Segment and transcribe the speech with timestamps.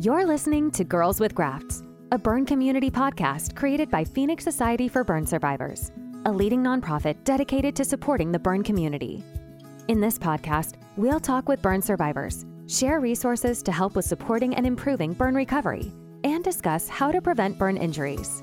[0.00, 5.02] You're listening to Girls with Grafts, a burn community podcast created by Phoenix Society for
[5.02, 5.90] Burn Survivors,
[6.24, 9.24] a leading nonprofit dedicated to supporting the burn community.
[9.88, 14.64] In this podcast, we'll talk with burn survivors, share resources to help with supporting and
[14.64, 15.90] improving burn recovery,
[16.22, 18.40] and discuss how to prevent burn injuries.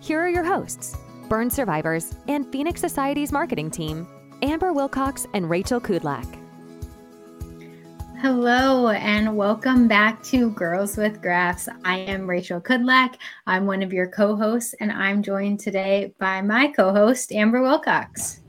[0.00, 0.96] Here are your hosts,
[1.28, 4.04] burn survivors and Phoenix Society's marketing team,
[4.42, 6.47] Amber Wilcox and Rachel Kudlak.
[8.20, 11.68] Hello, and welcome back to Girls with Grafts.
[11.84, 13.14] I am Rachel Kudlak.
[13.46, 17.62] I'm one of your co hosts, and I'm joined today by my co host, Amber
[17.62, 18.40] Wilcox.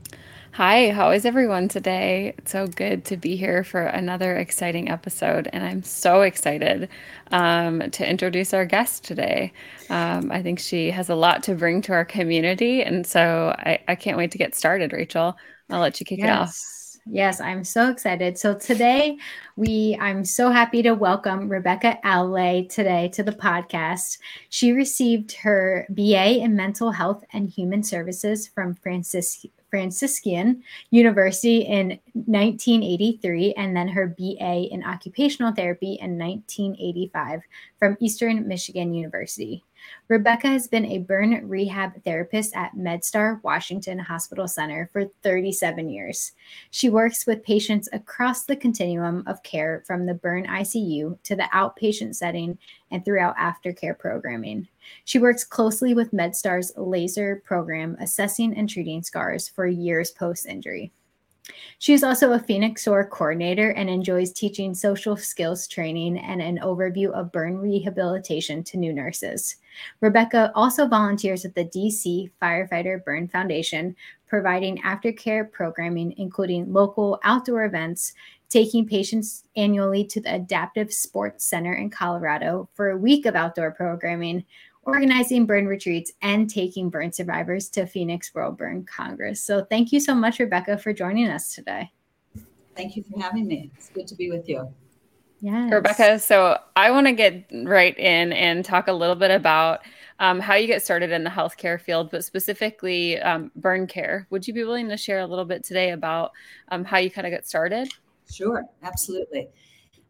[0.54, 2.34] Hi, how is everyone today?
[2.36, 6.88] It's so good to be here for another exciting episode, and I'm so excited
[7.30, 9.52] um, to introduce our guest today.
[9.88, 13.78] Um, I think she has a lot to bring to our community, and so I,
[13.86, 15.36] I can't wait to get started, Rachel.
[15.70, 16.26] I'll let you kick yes.
[16.26, 16.79] it off.
[17.06, 18.38] Yes, I'm so excited.
[18.38, 19.16] So today
[19.56, 24.18] we I'm so happy to welcome Rebekah Allely today to the podcast.
[24.50, 32.00] She received her BA in Mental Health and Human Services from Francis Franciscan University in
[32.12, 37.42] 1983 and then her BA in Occupational Therapy in 1985
[37.78, 39.64] from Eastern Michigan University.
[40.08, 46.32] Rebekah has been a burn rehab therapist at MedStar Washington Hospital Center for 37 years.
[46.70, 51.48] She works with patients across the continuum of care from the burn ICU to the
[51.54, 52.58] outpatient setting
[52.90, 54.66] and throughout aftercare programming.
[55.04, 60.92] She works closely with MedStar's laser program, assessing and treating scars for years post injury.
[61.78, 66.58] She is also a Phoenix SOAR coordinator and enjoys teaching social skills training and an
[66.58, 69.56] overview of burn rehabilitation to new nurses.
[70.00, 73.94] Rebekah also volunteers at the DC Firefighter Burn Foundation,
[74.26, 78.14] providing aftercare programming, including local outdoor events,
[78.48, 83.70] taking patients annually to the Adaptive Sports Center in Colorado for a week of outdoor
[83.70, 84.44] programming,
[84.82, 89.42] organizing burn retreats, and taking burn survivors to Phoenix World Burn Congress.
[89.42, 91.92] So, thank you so much, Rebekah, for joining us today.
[92.76, 93.70] Thank you for having me.
[93.76, 94.72] It's good to be with you.
[95.40, 96.18] Yeah, Rebekah.
[96.18, 99.80] So, I want to get right in and talk a little bit about
[100.20, 104.26] um, how you get started in the healthcare field, but specifically um, burn care.
[104.30, 106.32] Would you be willing to share a little bit today about
[106.68, 107.88] um, how you kind of get started?
[108.30, 109.48] Sure, absolutely.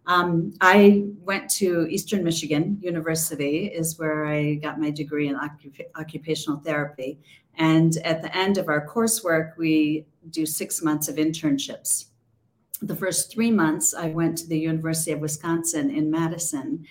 [0.06, 5.86] Um, I went to Eastern Michigan University, is where I got my degree in occup-
[5.94, 7.20] occupational therapy.
[7.56, 12.06] And at the end of our coursework, we do six months of internships.
[12.82, 16.86] The first three months, I went to the University of Wisconsin in Madison.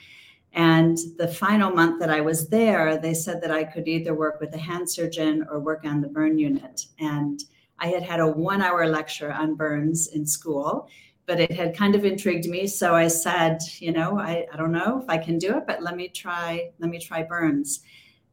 [0.54, 4.40] And the final month that I was there, they said that I could either work
[4.40, 6.86] with a hand surgeon or work on the burn unit.
[7.00, 7.44] And
[7.80, 10.90] I had had a one hour lecture on burns in school
[11.30, 12.66] but it had kind of intrigued me.
[12.66, 15.84] So I said, you know, I, I don't know if I can do it, but
[15.84, 17.82] let me try, let me try burns.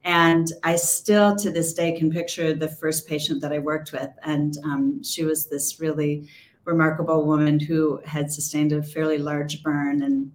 [0.02, 4.08] And I still to this day can picture the first patient that I worked with.
[4.22, 6.26] And um, she was this really
[6.66, 10.03] remarkable woman who had sustained a fairly large burn.
[10.03, 10.32] And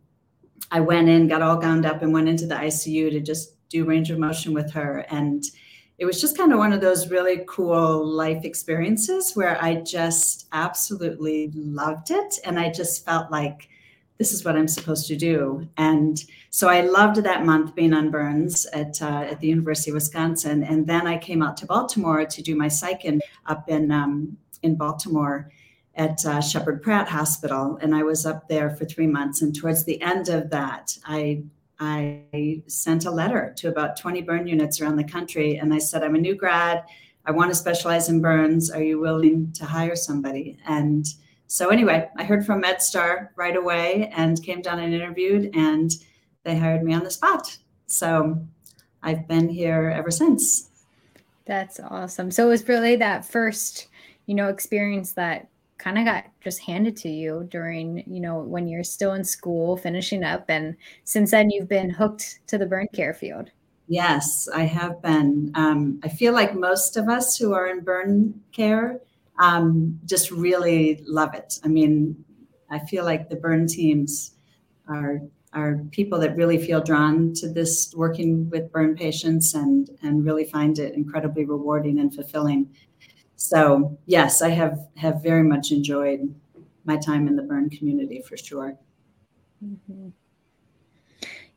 [0.72, 3.86] I went in, got all gowned up, and went into the ICU to just do
[3.86, 5.06] range of motion with her.
[5.10, 5.44] And
[6.00, 10.48] it was just kind of one of those really cool life experiences where I just
[10.52, 12.40] absolutely loved it.
[12.44, 13.70] And I just felt like
[14.18, 15.68] this is what I'm supposed to do.
[15.78, 19.96] And so I loved that month being on Burns at, uh, at the University of
[19.96, 20.64] Wisconsin.
[20.64, 24.38] And then I came out to Baltimore to do my psych in, up in, um,
[24.64, 25.52] in Baltimore
[25.96, 27.78] at uh, Sheppard Pratt Hospital.
[27.82, 29.42] And I was up there for three months.
[29.42, 31.44] And towards the end of that, I
[31.84, 36.04] I sent a letter to about 20 burn units around the country and I said,
[36.04, 36.86] I'm a new grad.
[37.26, 38.70] I want to specialize in burns.
[38.70, 40.60] Are you willing to hire somebody?
[40.68, 41.08] And
[41.48, 45.92] so, anyway, I heard from MedStar right away and came down and interviewed, and
[46.44, 47.58] they hired me on the spot.
[47.88, 48.42] So,
[49.04, 50.70] I've been here ever since.
[51.46, 52.32] That's awesome.
[52.32, 53.88] So, it was really that first,
[54.28, 55.50] you know, experience that
[55.82, 59.76] kind of got just handed to you during, you know, when you're still in school,
[59.78, 60.46] finishing up.
[60.48, 63.50] And since then, you've been hooked to the burn care field.
[63.88, 65.52] Yes, I have been.
[65.56, 69.02] Um, I feel like most of us who are in burn care
[69.40, 71.60] um, just really love it.
[71.64, 72.24] I mean,
[72.70, 74.36] I feel like the burn teams
[74.88, 75.22] are
[75.54, 80.46] are people that really feel drawn to this working with burn patients and and really
[80.46, 82.70] find it incredibly rewarding and fulfilling
[83.42, 86.34] so yes, I have have very much enjoyed
[86.86, 88.78] my time in the burn community for sure.
[89.64, 90.10] Mm-hmm.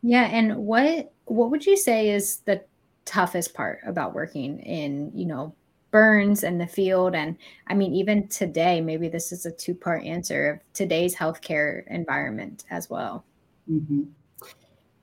[0.03, 2.65] Yeah, and what what would you say is the
[3.05, 5.55] toughest part about working in you know
[5.91, 7.37] burns and the field and
[7.69, 12.65] i mean even today maybe this is a two part answer of today's healthcare environment
[12.71, 13.25] as well
[13.71, 14.03] mm-hmm.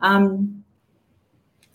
[0.02, 0.64] Um,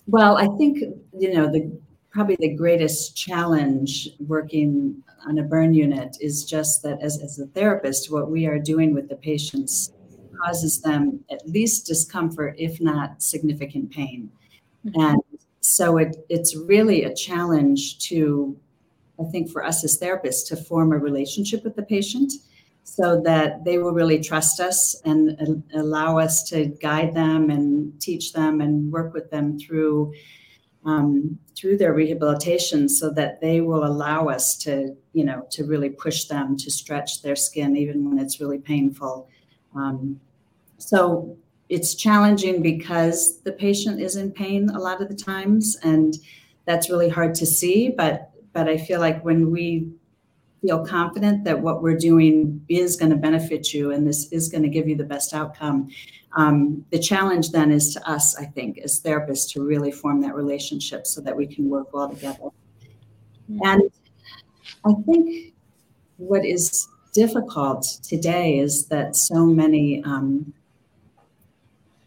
[0.06, 0.78] well, I think
[1.18, 1.70] you know the
[2.16, 7.46] probably the greatest challenge working on a burn unit is just that as, as a
[7.48, 9.92] therapist, what we are doing with the patients
[10.42, 14.30] causes them at least discomfort, if not significant pain.
[14.86, 14.98] Mm-hmm.
[14.98, 15.20] And
[15.60, 18.58] so it, it's really a challenge to,
[19.20, 22.32] I think, for us as therapists to form a relationship with the patient
[22.84, 28.32] so that they will really trust us and allow us to guide them and teach
[28.32, 30.14] them and work with them through
[30.86, 35.90] um, through their rehabilitation so that they will allow us to you know to really
[35.90, 39.28] push them to stretch their skin even when it's really painful.
[39.74, 40.20] Um,
[40.78, 41.36] so
[41.68, 46.16] it's challenging because the patient is in pain a lot of the times and
[46.64, 49.88] that's really hard to see but but i feel like when we
[50.60, 54.62] feel confident that what we're doing is going to benefit you and this is going
[54.62, 55.88] to give you the best outcome.
[56.36, 60.34] Um, the challenge then is to us, I think, as therapists, to really form that
[60.34, 62.48] relationship so that we can work well together.
[63.62, 63.82] And
[64.84, 65.54] I think
[66.16, 70.52] what is difficult today is that so many, um,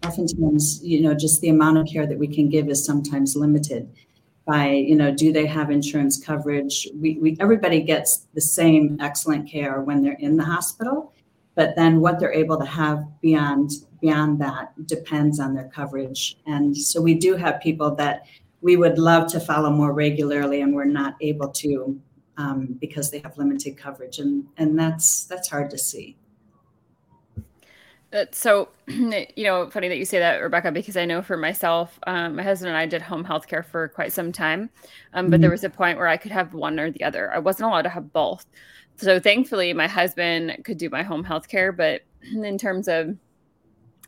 [0.06, 3.90] oftentimes, you know, just the amount of care that we can give is sometimes limited
[4.52, 6.76] by you know do they have insurance coverage?
[7.02, 11.14] We, we everybody gets the same excellent care when they're in the hospital
[11.60, 16.38] but then what they're able to have beyond beyond that depends on their coverage.
[16.46, 18.26] And so we do have people that
[18.62, 22.00] we would love to follow more regularly and we're not able to
[22.38, 24.20] um, because they have limited coverage.
[24.20, 26.16] And and that's that's hard to see
[28.32, 32.36] so, you know, funny that you say that, Rebekah, because I know for myself, um,
[32.36, 34.70] my husband and I did home health care for quite some time.
[35.14, 35.42] Um, but mm-hmm.
[35.42, 37.32] there was a point where I could have one or the other.
[37.32, 38.46] I wasn't allowed to have both.
[38.98, 41.72] So thankfully, my husband could do my home health care.
[41.72, 42.02] But
[42.34, 43.16] in terms of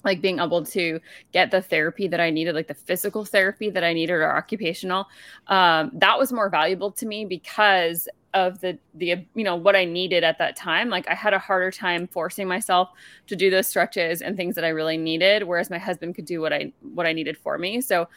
[0.04, 1.00] like being able to
[1.32, 5.08] get the therapy that I needed, like the physical therapy that I needed or occupational,
[5.48, 9.86] um, that was more valuable to me because of the the you know what I
[9.86, 10.90] needed at that time.
[10.90, 12.90] Like I had a harder time forcing myself
[13.28, 16.42] to do those stretches and things that I really needed, whereas my husband could do
[16.42, 17.82] what I what I needed for me.
[17.82, 18.08] So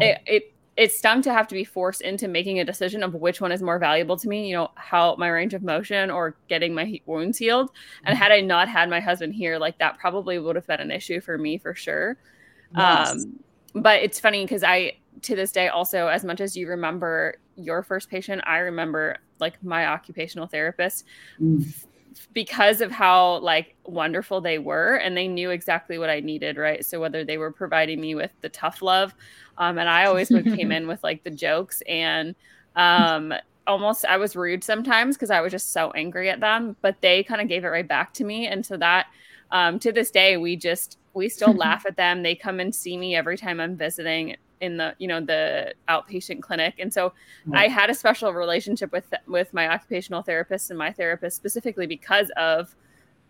[0.00, 3.40] it, it it stung to have to be forced into making a decision of which
[3.40, 6.74] one is more valuable to me, you know, how my range of motion or getting
[6.74, 7.70] my wounds healed.
[8.04, 10.90] And had I not had my husband here, like that probably would have been an
[10.90, 12.16] issue for me for sure.
[12.76, 13.12] Yes.
[13.12, 13.38] Um,
[13.74, 17.84] but it's funny because I, to this day, also, as much as you remember your
[17.84, 21.04] first patient, I remember like my occupational therapist
[21.40, 21.64] mm.
[22.32, 26.84] Because of how like wonderful they were and they knew exactly what I needed, right?
[26.84, 29.14] So whether they were providing me with the tough love,
[29.58, 32.34] um, and I always would came in with like the jokes and
[32.76, 33.32] um
[33.66, 37.22] almost I was rude sometimes because I was just so angry at them, but they
[37.24, 38.46] kind of gave it right back to me.
[38.46, 39.06] And so that
[39.50, 42.22] um to this day we just we still laugh at them.
[42.22, 46.42] They come and see me every time I'm visiting in the you know the outpatient
[46.42, 46.74] clinic.
[46.78, 47.12] And so
[47.52, 52.30] i had a special relationship with with my occupational therapist and my therapist specifically because
[52.36, 52.74] of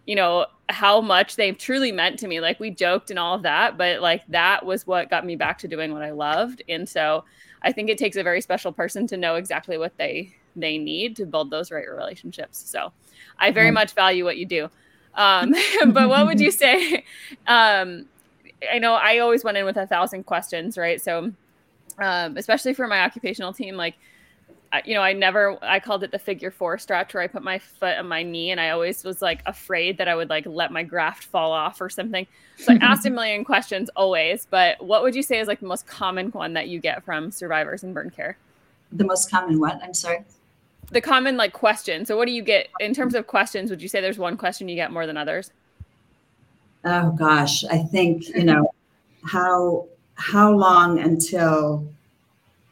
[0.06, 2.41] you know how much they've truly meant to me.
[2.41, 5.59] Like we joked and all of that but like that was what got me back
[5.59, 6.62] to doing what i loved.
[6.69, 7.25] And so
[7.62, 11.17] i think it takes a very special person to know exactly what they they need
[11.17, 12.59] to build those right relationships.
[12.59, 12.93] So
[13.38, 14.69] i very much value what you do.
[15.17, 15.55] Um,
[15.87, 17.05] but what would you say
[17.47, 18.06] um,
[18.72, 21.00] I know I always went in with a thousand questions, right?
[21.00, 21.33] So,
[21.99, 23.94] um, especially for my occupational team, like,
[24.85, 27.59] you know, I never, I called it the figure four stretch where I put my
[27.59, 30.73] foot on my knee and I always was like afraid that I would like let
[30.73, 32.26] my graft fall off or something.
[32.56, 35.66] So I asked a million questions always, but what would you say is like the
[35.66, 38.37] most common one that you get from survivors in burn care?
[38.90, 39.80] The most common what?
[39.83, 40.25] I'm sorry.
[40.90, 42.04] The common like question.
[42.04, 43.71] So what do you get in terms of questions?
[43.71, 45.52] Would you say there's one question you get more than others?
[46.85, 48.73] Oh gosh, I think you know
[49.25, 49.87] how
[50.17, 51.87] how long until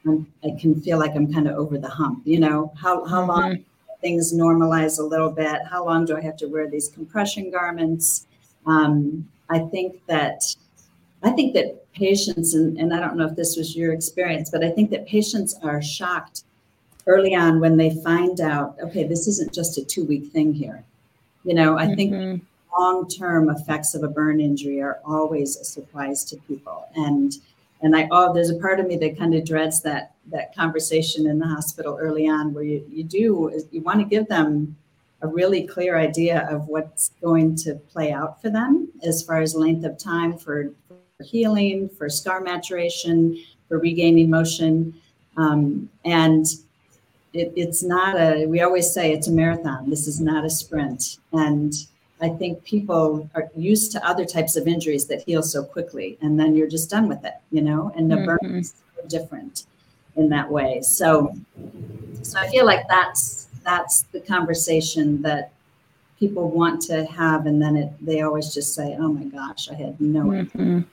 [0.06, 2.22] I'm, i can feel like I'm kind of over the hump.
[2.24, 3.62] You know how how long mm-hmm.
[4.00, 5.62] things normalize a little bit.
[5.70, 8.26] How long do I have to wear these compression garments?
[8.66, 10.42] Um, I think that
[11.22, 14.64] I think that patients and, and I don't know if this was your experience, but
[14.64, 16.44] I think that patients are shocked
[17.06, 20.84] early on when they find out, okay, this isn't just a two week thing here.
[21.44, 21.94] You know, I mm-hmm.
[21.94, 22.42] think
[22.78, 26.86] long-term effects of a burn injury are always a surprise to people.
[26.96, 27.34] And
[27.84, 31.26] and i oh there's a part of me that kind of dreads that that conversation
[31.26, 34.76] in the hospital early on where you, you do you want to give them
[35.22, 39.54] a really clear idea of what's going to play out for them as far as
[39.54, 44.92] length of time for, for healing for scar maturation for regaining motion.
[45.36, 46.44] Um, and
[47.32, 49.88] it, it's not a we always say it's a marathon.
[49.88, 51.18] This is not a sprint.
[51.32, 51.72] And
[52.22, 56.38] I think people are used to other types of injuries that heal so quickly, and
[56.38, 57.92] then you're just done with it, you know.
[57.96, 58.46] And the mm-hmm.
[58.46, 58.74] burn is
[59.08, 59.66] different
[60.16, 60.80] in that way.
[60.82, 61.34] So,
[62.22, 65.52] so I feel like that's that's the conversation that
[66.18, 69.74] people want to have, and then it they always just say, "Oh my gosh, I
[69.74, 70.60] had no mm-hmm.
[70.60, 70.84] idea."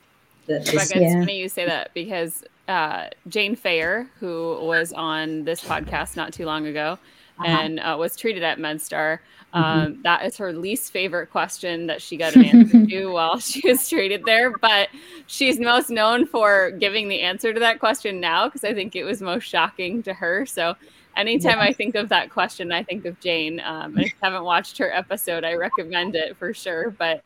[0.48, 5.44] That this- Rebekah, it's funny you say that because uh, Jane Fayer, who was on
[5.44, 6.98] this podcast not too long ago,
[7.38, 7.46] uh-huh.
[7.48, 9.20] and uh, was treated at MedStar.
[9.54, 9.64] Mm-hmm.
[9.64, 10.02] Um, mm-hmm.
[10.04, 13.88] that is her least favorite question that she got an answer to while she was
[13.90, 14.58] treated there.
[14.58, 14.90] But
[15.28, 19.04] she's most known for giving the answer to that question now because I think it
[19.04, 20.46] was most shocking to her.
[20.46, 20.76] So
[21.18, 21.70] anytime yes.
[21.70, 23.60] I think of that question, I think of Jane.
[23.60, 26.92] Um, if you haven't watched her episode, I recommend it for sure.
[26.92, 27.24] But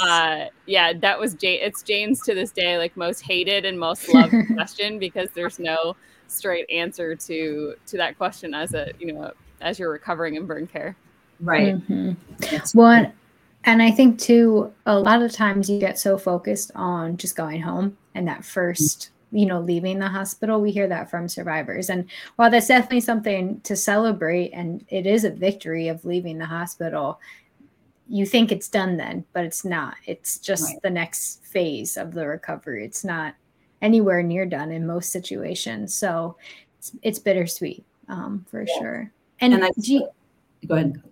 [0.00, 1.60] uh, yeah, that was Jane.
[1.62, 5.96] It's Jane's to this day like most hated and most loved question because there's no
[6.28, 10.66] straight answer to to that question as a you know as you're recovering in burn
[10.66, 10.96] care.
[11.40, 11.76] Right.
[11.76, 12.78] Mm-hmm.
[12.78, 13.12] Well,
[13.64, 17.60] and I think too, a lot of times you get so focused on just going
[17.60, 20.60] home and that first, you know, leaving the hospital.
[20.60, 21.90] We hear that from survivors.
[21.90, 26.46] And while that's definitely something to celebrate and it is a victory of leaving the
[26.46, 27.20] hospital,
[28.08, 29.96] you think it's done then, but it's not.
[30.06, 30.82] It's just right.
[30.82, 32.84] the next phase of the recovery.
[32.84, 33.34] It's not
[33.82, 35.92] anywhere near done in most situations.
[35.92, 36.36] So
[36.78, 38.78] it's, it's bittersweet um, for yeah.
[38.78, 39.10] sure.
[39.40, 40.08] And, and I, you,
[40.68, 41.02] go ahead.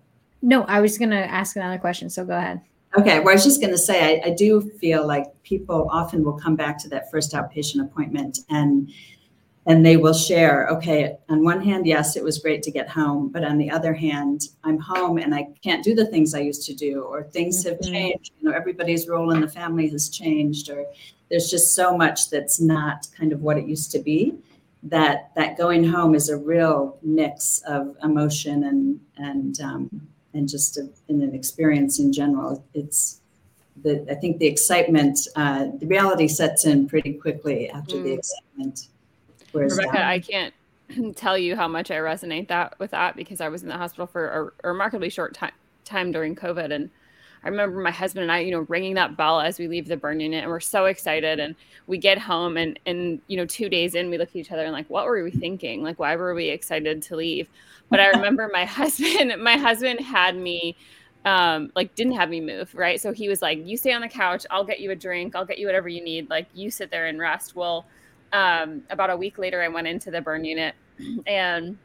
[0.44, 2.10] No, I was going to ask another question.
[2.10, 2.60] So go ahead.
[2.98, 3.18] Okay.
[3.18, 6.34] Well, I was just going to say, I, I, do feel like people often will
[6.38, 8.92] come back to that first outpatient appointment and
[9.66, 13.30] and they will share, okay, on one hand, yes, it was great to get home,
[13.30, 16.66] but on the other hand, I'm home and I can't do the things I used
[16.66, 17.90] to do, or things have mm-hmm.
[17.90, 18.32] changed.
[18.38, 20.84] You know, everybody's role in the family has changed, or
[21.30, 24.34] there's just so much that's not kind of what it used to be
[24.82, 30.76] that that going home is a real mix of emotion and and um, and just
[30.76, 32.64] a, in an experience in general.
[32.74, 33.20] It's
[33.82, 38.04] the I think the excitement, uh, the reality sets in pretty quickly after mm.
[38.04, 38.88] the excitement.
[39.52, 40.52] Rebekah, I can't
[41.16, 44.06] tell you how much I resonate that with that because I was in the hospital
[44.06, 45.52] for a, a remarkably short time
[45.84, 46.90] time during COVID and
[47.44, 49.96] I remember my husband and I, you know, ringing that bell as we leave the
[49.96, 51.38] burn unit and we're so excited.
[51.38, 51.54] And
[51.86, 54.64] we get home and, and, you know, two days in, we look at each other
[54.64, 55.82] and like, what were we thinking?
[55.82, 57.48] Like, why were we excited to leave?
[57.90, 60.74] But I remember my husband, my husband had me,
[61.26, 62.74] um, like didn't have me move.
[62.74, 62.98] Right.
[62.98, 64.46] So he was like, you stay on the couch.
[64.50, 65.36] I'll get you a drink.
[65.36, 66.30] I'll get you whatever you need.
[66.30, 67.54] Like you sit there and rest.
[67.54, 67.84] Well,
[68.32, 70.74] um, about a week later, I went into the burn unit
[71.26, 71.76] and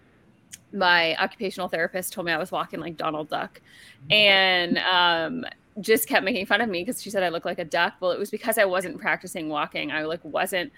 [0.71, 3.61] my occupational therapist told me I was walking like Donald Duck,
[4.09, 5.45] and um,
[5.81, 7.95] just kept making fun of me because she said I look like a duck.
[7.99, 9.91] Well, it was because I wasn't practicing walking.
[9.91, 10.71] I like wasn't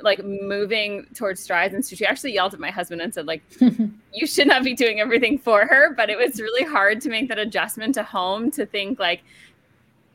[0.00, 3.42] like moving towards strides, and so she actually yelled at my husband and said like,
[3.60, 7.28] "You should not be doing everything for her." But it was really hard to make
[7.28, 9.22] that adjustment to home to think like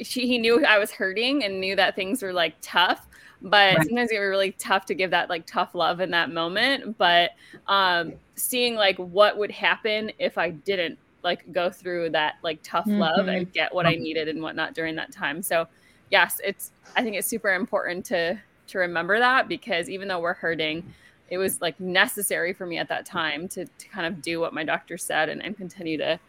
[0.01, 3.06] she he knew I was hurting and knew that things were like tough
[3.41, 3.87] but right.
[3.87, 7.31] sometimes it was really tough to give that like tough love in that moment but
[7.67, 12.85] um seeing like what would happen if i didn't like go through that like tough
[12.85, 12.99] mm-hmm.
[12.99, 15.67] love and get what i needed and whatnot during that time so
[16.09, 20.33] yes it's i think it's super important to to remember that because even though we're
[20.33, 20.83] hurting
[21.29, 24.53] it was like necessary for me at that time to, to kind of do what
[24.53, 26.19] my doctor said and, and continue to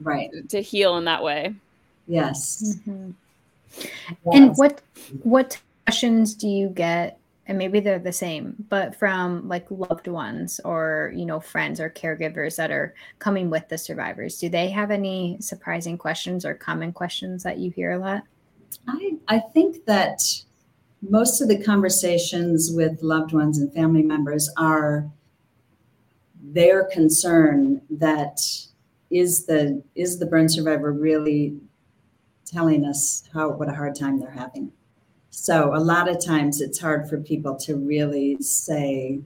[0.00, 1.54] right to heal in that way
[2.06, 3.10] yes mm-hmm.
[3.78, 3.88] yes.
[4.32, 4.80] and what
[5.22, 7.18] what questions do you get?
[7.46, 11.90] And maybe they're the same but from like loved ones or you know friends or
[11.90, 16.90] caregivers that are coming with the survivors do they have any surprising questions or common
[16.90, 18.22] questions that you hear a lot?
[18.88, 20.22] I i think that
[21.02, 25.06] most of the conversations with loved ones and family members are
[26.42, 28.40] their concern that
[29.10, 31.58] is the is the burn survivor really
[32.46, 34.72] telling us how what a hard time they're having
[35.36, 39.20] so a lot of times it's hard for people to really say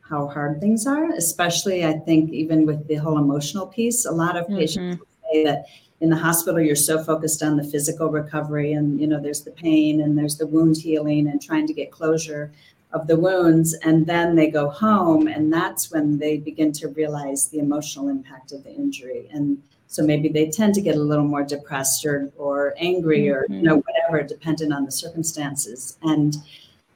[0.00, 4.06] how hard things are, especially I think even with the whole emotional piece.
[4.06, 5.02] A lot of patients mm-hmm.
[5.32, 5.66] say that
[6.00, 9.50] in the hospital you're so focused on the physical recovery and you know there's the
[9.50, 12.50] pain and there's the wound healing and trying to get closure
[12.92, 17.48] of the wounds and then they go home and that's when they begin to realize
[17.48, 21.24] the emotional impact of the injury and so maybe they tend to get a little
[21.24, 23.90] more depressed or, or angry or you know mm-hmm.
[23.90, 25.98] whatever, dependent on the circumstances.
[26.02, 26.36] And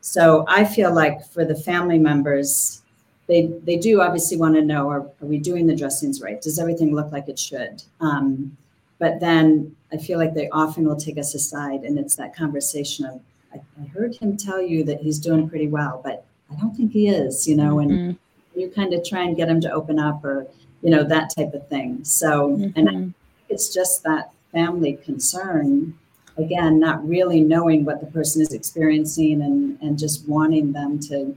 [0.00, 2.82] so I feel like for the family members,
[3.26, 6.40] they they do obviously want to know: Are, are we doing the dressings right?
[6.40, 7.82] Does everything look like it should?
[8.00, 8.56] Um,
[9.00, 13.06] but then I feel like they often will take us aside, and it's that conversation
[13.06, 13.20] of,
[13.52, 16.92] I, I heard him tell you that he's doing pretty well, but I don't think
[16.92, 18.60] he is, you know, and mm-hmm.
[18.60, 20.46] you kind of try and get him to open up or
[20.84, 22.78] you know that type of thing so mm-hmm.
[22.78, 23.14] and
[23.48, 25.98] it's just that family concern,
[26.38, 31.36] again, not really knowing what the person is experiencing and, and just wanting them to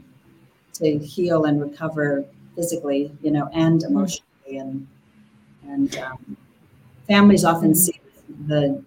[0.73, 2.23] to heal and recover
[2.55, 3.91] physically, you know, and mm-hmm.
[3.91, 4.57] emotionally.
[4.57, 4.87] And
[5.67, 6.37] and um,
[7.07, 7.73] families often mm-hmm.
[7.73, 7.99] see
[8.47, 8.81] the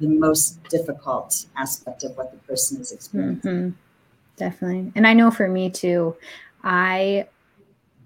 [0.00, 3.50] the most difficult aspect of what the person is experiencing.
[3.50, 3.70] Mm-hmm.
[4.36, 4.92] Definitely.
[4.94, 6.16] And I know for me too,
[6.64, 7.26] I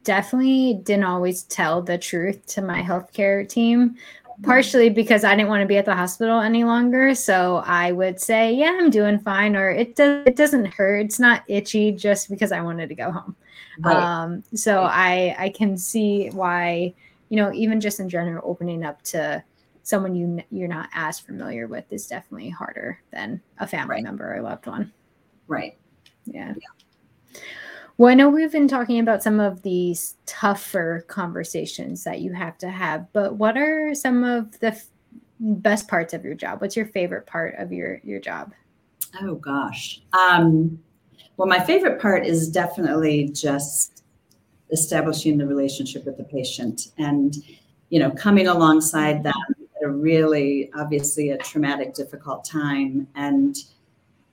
[0.05, 3.97] definitely didn't always tell the truth to my healthcare team
[4.43, 7.15] partially because I didn't want to be at the hospital any longer.
[7.15, 11.07] So I would say, "Yeah, I'm doing fine," or "It does it doesn't hurt.
[11.07, 13.37] It's not itchy," just because I wanted to go home.
[13.81, 13.97] Right.
[13.97, 14.83] Um, so.
[14.83, 16.95] I I can see why
[17.29, 19.43] you know even just in general opening up to
[19.83, 24.05] someone you you're not as familiar with is definitely harder than a family right.
[24.05, 24.93] member or loved one.
[25.47, 25.77] Right.
[26.25, 26.55] Yeah.
[26.57, 27.41] yeah.
[27.97, 32.59] Well, I know we've been talking about some of these tougher conversations that you have
[32.59, 34.87] to have, but what are some of the f-
[35.39, 36.61] best parts of your job?
[36.61, 38.53] What's your favorite part of your your job?
[39.23, 40.03] Oh gosh.
[40.13, 40.83] Um,
[41.37, 44.03] well, my favorite part is definitely just
[44.73, 47.37] establishing the relationship with the patient and
[47.91, 49.35] you know coming alongside them
[49.77, 53.57] at a really obviously a traumatic difficult time and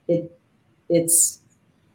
[0.08, 0.36] it
[0.88, 1.41] it's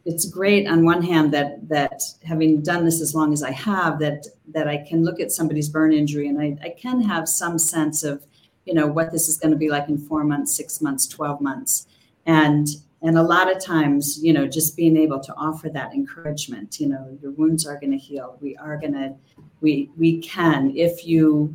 [0.08, 3.98] it's great on one hand that that having done this as long as I have
[3.98, 7.58] that that I can look at somebody's burn injury and I, I can have some
[7.58, 8.24] sense of
[8.64, 11.42] you know what this is going to be like in four months, six months, twelve
[11.42, 11.86] months,
[12.24, 12.68] and
[13.02, 16.88] and a lot of times you know just being able to offer that encouragement you
[16.88, 18.38] know your wounds are going to heal.
[18.40, 19.14] We are going to
[19.60, 21.54] we we can if you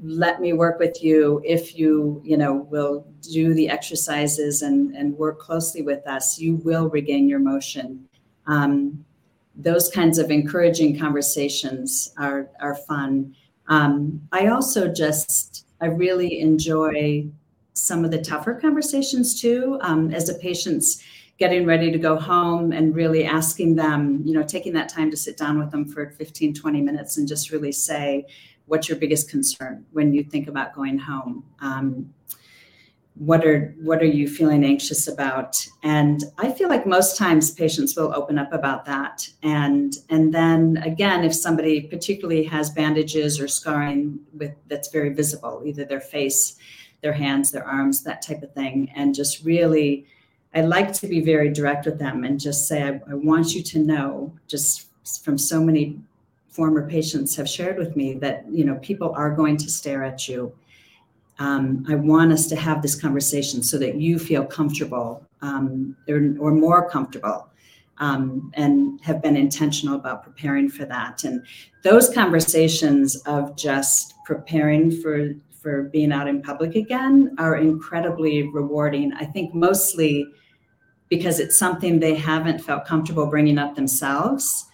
[0.00, 5.16] let me work with you if you you know will do the exercises and and
[5.16, 8.08] work closely with us you will regain your motion.
[8.46, 9.04] Um,
[9.56, 13.34] those kinds of encouraging conversations are are fun.
[13.68, 17.28] Um, i also just i really enjoy
[17.74, 21.02] some of the tougher conversations too um, as a patient's
[21.38, 25.16] getting ready to go home and really asking them you know taking that time to
[25.16, 28.26] sit down with them for 15 20 minutes and just really say
[28.68, 31.44] what's your biggest concern when you think about going home?
[31.60, 32.14] Um,
[33.14, 35.66] what are what are you feeling anxious about?
[35.82, 39.28] And I feel like most times patients will open up about that.
[39.42, 45.62] And and then again, if somebody particularly has bandages or scarring with that's very visible,
[45.66, 46.56] either their face,
[47.00, 50.06] their hands, their arms, that type of thing, and just really
[50.54, 53.62] I like to be very direct with them and just say, I, I want you
[53.62, 54.86] to know, just
[55.22, 56.00] from so many
[56.48, 60.28] former patients have shared with me that you know people are going to stare at
[60.28, 60.52] you.
[61.40, 66.34] Um, i want us to have this conversation so that you feel comfortable um, or,
[66.40, 67.48] or, more comfortable
[67.98, 71.22] um, and have been intentional about preparing for that.
[71.22, 71.46] And
[71.84, 79.12] those conversations of just preparing for for being out in public again are incredibly rewarding.
[79.14, 80.26] I think mostly
[81.08, 84.67] because it's something they haven't felt comfortable bringing up themselves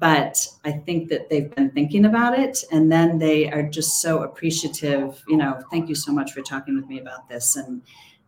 [0.00, 4.22] but I think that they've been thinking about it and then they are just so
[4.22, 7.56] appreciative, you know, thank you so much for talking with me about this.
[7.56, 7.82] And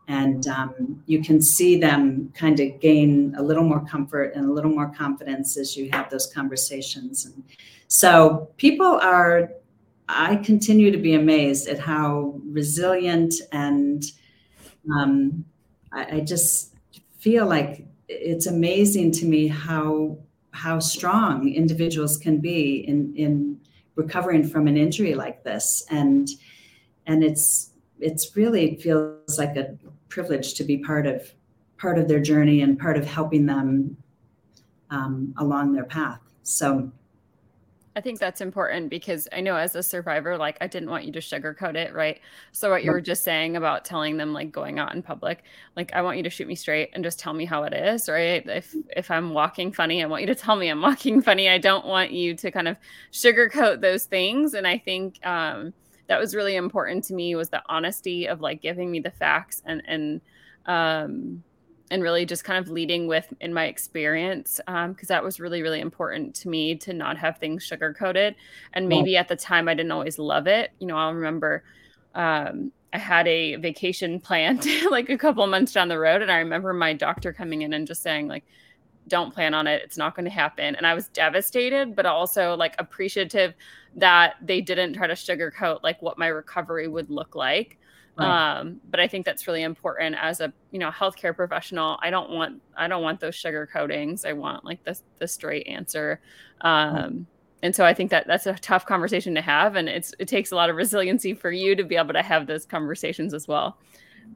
[0.09, 4.53] and um, you can see them kind of gain a little more comfort and a
[4.53, 7.27] little more confidence as you have those conversations.
[7.27, 7.44] And
[7.87, 9.53] so people are,
[10.09, 14.03] I continue to be amazed at how resilient and
[14.92, 15.44] um,
[15.92, 16.75] I, I just
[17.18, 20.18] feel like it's amazing to me how
[20.61, 23.59] how strong individuals can be in in
[23.96, 25.85] recovering from an injury like this.
[25.90, 26.29] And
[27.07, 29.77] and it's it's really feels like a
[30.09, 31.33] privilege to be part of
[31.79, 33.96] part of their journey and part of helping them
[34.90, 36.20] um, along their path.
[36.42, 36.92] So
[37.96, 41.12] I think that's important because I know as a survivor, like I didn't want you
[41.12, 42.20] to sugarcoat it, right?
[42.53, 45.42] So what you were just saying about telling them like going out in public,
[45.74, 48.09] like I want you to shoot me straight and just tell me how it is,
[48.09, 48.46] right?
[48.46, 51.48] If if I'm walking funny, I want you to tell me I'm walking funny.
[51.48, 52.76] I don't want you to kind of
[53.12, 54.55] sugarcoat those things.
[54.55, 55.72] And I think um,
[56.07, 59.62] that was really important to me was the honesty of like giving me the facts
[59.64, 60.20] and and
[60.66, 61.42] um,
[61.90, 65.62] and really just kind of leading with in my experience because um, that was really
[65.62, 68.35] really important to me to not have things sugar coated
[68.72, 70.70] and maybe at the time i didn't always love it.
[70.79, 71.64] You know i'll remember
[72.14, 76.38] um, i had a vacation planned like a couple months down the road and i
[76.38, 78.44] remember my doctor coming in and just saying like
[79.09, 79.83] don't plan on it.
[79.83, 80.76] It's not going to happen.
[80.76, 83.55] And i was devastated but also like appreciative
[83.96, 87.79] that they didn't try to sugarcoat like what my recovery would look like
[88.18, 88.59] Right.
[88.59, 91.99] Um, but I think that's really important as a you know healthcare professional.
[92.03, 94.25] I don't want I don't want those sugar coatings.
[94.25, 96.20] I want like the the straight answer.
[96.61, 97.12] Um, right.
[97.62, 100.53] and so I think that that's a tough conversation to have, and it's it takes
[100.53, 103.79] a lot of resiliency for you to be able to have those conversations as well.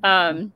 [0.02, 0.52] Um,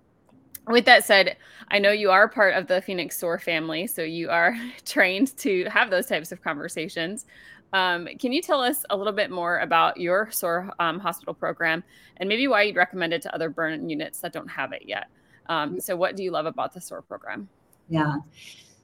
[0.68, 1.36] with that said,
[1.70, 4.54] I know you are part of the Phoenix SOAR family, so you are
[4.84, 7.26] trained to have those types of conversations.
[7.72, 11.84] Um, can you tell us a little bit more about your SOAR um, hospital program
[12.16, 15.08] and maybe why you'd recommend it to other burn units that don't have it yet?
[15.48, 17.48] Um, so, what do you love about the SOAR program?
[17.88, 18.16] Yeah.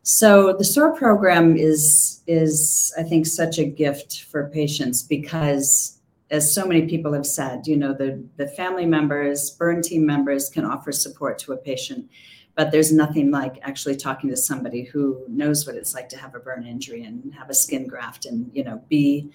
[0.07, 5.99] So the SOAR program is is I think such a gift for patients because
[6.31, 10.51] as so many people have said, you know, the the family members, burn team members
[10.51, 12.11] can offer support to a patient,
[12.55, 16.35] but there's nothing like actually talking to somebody who knows what it's like to have
[16.35, 19.31] a burn injury and have a skin graft and, you know, be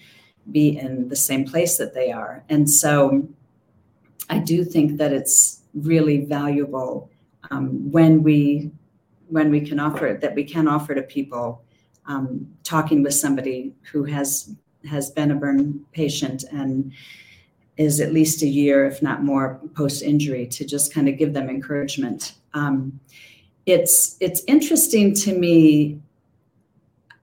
[0.50, 2.42] be in the same place that they are.
[2.48, 3.28] And so
[4.30, 7.10] I do think that it's really valuable
[7.50, 8.70] um, when we
[9.28, 11.62] when we can offer it that we can offer to people
[12.06, 14.54] um, talking with somebody who has
[14.88, 16.92] has been a burn patient and
[17.80, 21.32] is at least a year if not more post injury to just kind of give
[21.32, 23.00] them encouragement um,
[23.66, 26.00] it's it's interesting to me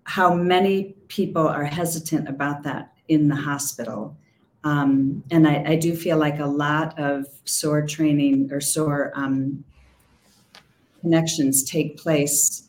[0.04, 4.18] how many people are hesitant about that in the hospital
[4.64, 9.64] um, and I, I, do feel like a lot of SOAR training or SOAR um,
[11.00, 12.68] connections take place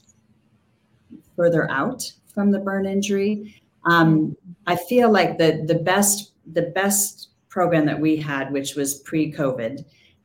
[1.35, 3.61] further out from the burn injury.
[3.85, 9.01] Um, I feel like the the best the best program that we had, which was
[9.01, 9.85] pre-COVID,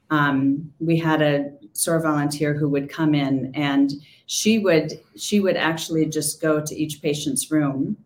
[0.09, 3.91] um, we had a SOAR volunteer who would come in and
[4.27, 7.97] she would she would actually just go to each patient's room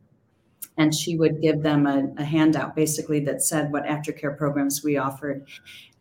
[0.77, 4.97] and she would give them a, a handout basically that said what aftercare programs we
[4.97, 5.45] offered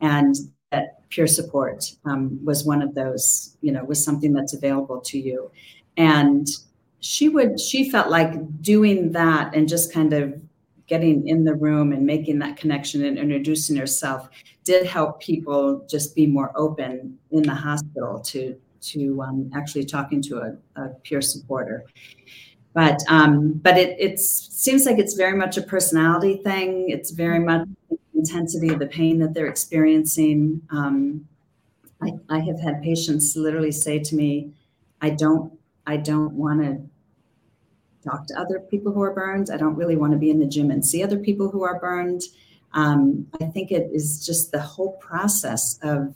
[0.00, 0.37] and
[0.70, 5.18] that peer support um, was one of those you know was something that's available to
[5.18, 5.50] you.
[5.96, 6.46] And
[7.00, 10.40] she would she felt like doing that and just kind of
[10.87, 14.29] getting in the room and making that connection and introducing yourself
[14.64, 20.22] did help people just be more open in the hospital to to um, actually talking
[20.22, 21.85] to a, a peer supporter
[22.72, 27.38] but um, but it it seems like it's very much a personality thing it's very
[27.38, 30.61] much the intensity of the pain that they're experiencing.
[30.70, 31.27] Um,
[32.03, 34.53] I, I have had patients literally say to me,
[35.01, 35.53] I don't,
[35.87, 36.81] I don't want to
[38.11, 39.51] talk to other people who are burned.
[39.51, 41.79] I don't really want to be in the gym and see other people who are
[41.79, 42.23] burned.
[42.73, 46.14] Um, I think it is just the whole process of,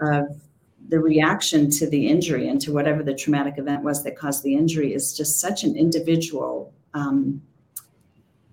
[0.00, 0.40] of
[0.88, 4.54] the reaction to the injury and to whatever the traumatic event was that caused the
[4.54, 7.42] injury is just such an individual um,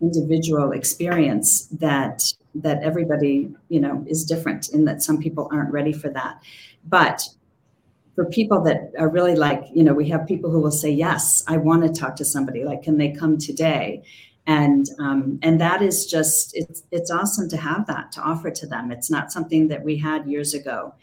[0.02, 2.22] individual experience that
[2.54, 6.42] that everybody you know is different in that some people aren't ready for that
[6.86, 7.24] but
[8.16, 11.44] for people that are really like you know we have people who will say yes
[11.48, 12.64] i want to talk to somebody.
[12.64, 14.04] Like can they come today?
[14.48, 18.68] And um, and that is just it's it's awesome to have that to offer to
[18.68, 18.92] them.
[18.92, 20.94] It's not something that we had years ago.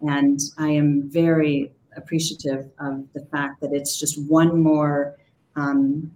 [0.00, 5.16] And i am very appreciative of the fact that it's just one more
[5.56, 6.12] um,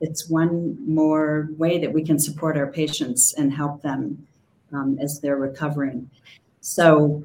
[0.00, 4.26] it's one more way that we can support our patients and help them
[4.72, 6.10] um, as they're recovering.
[6.60, 7.24] So,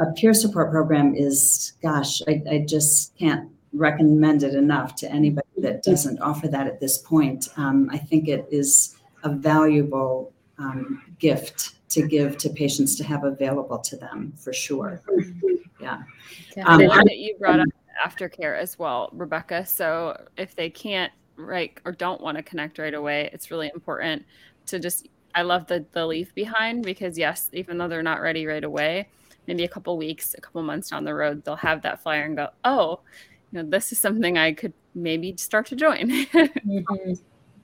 [0.00, 5.46] a peer support program is, gosh, I, I, just can't recommend it enough to anybody
[5.58, 7.48] that doesn't offer that at this point.
[7.56, 13.24] Um, I think it is a valuable um, gift to give to patients to have
[13.24, 15.02] available to them for sure.
[15.80, 16.02] Yeah.
[16.64, 17.68] Um, you brought up
[18.04, 19.66] aftercare as well, Rebekah.
[19.66, 24.24] So if they can't right or don't want to connect right away, it's really important
[24.66, 28.46] to just I love the the leave behind because yes, even though they're not ready
[28.46, 29.08] right away,
[29.46, 32.36] maybe a couple weeks, a couple months down the road, they'll have that flyer and
[32.36, 33.00] go, "Oh,
[33.52, 37.12] you know, this is something I could maybe start to join." mm-hmm.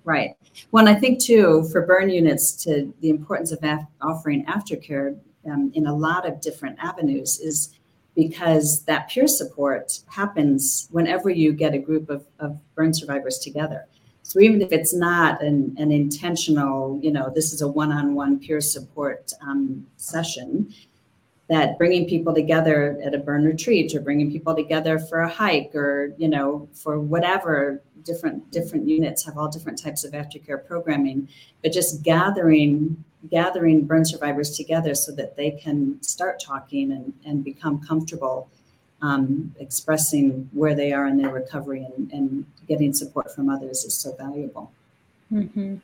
[0.04, 0.36] Right.
[0.70, 5.18] Well, I think too for burn units, to the importance of af- offering aftercare
[5.50, 7.74] um, in a lot of different avenues is
[8.14, 13.86] because that peer support happens whenever you get a group of, of burn survivors together.
[14.22, 18.60] So even if it's not an, an intentional, you know, this is a one-on-one peer
[18.60, 20.72] support um, session,
[21.48, 25.74] that bringing people together at a burn retreat or bringing people together for a hike
[25.74, 31.28] or you know for whatever different different units have all different types of aftercare programming
[31.62, 37.44] but just gathering gathering burn survivors together so that they can start talking and, and
[37.44, 38.48] become comfortable
[39.02, 43.94] um, expressing where they are in their recovery and, and, getting support from others is
[43.94, 44.72] so valuable.
[45.32, 45.76] Mm-hmm.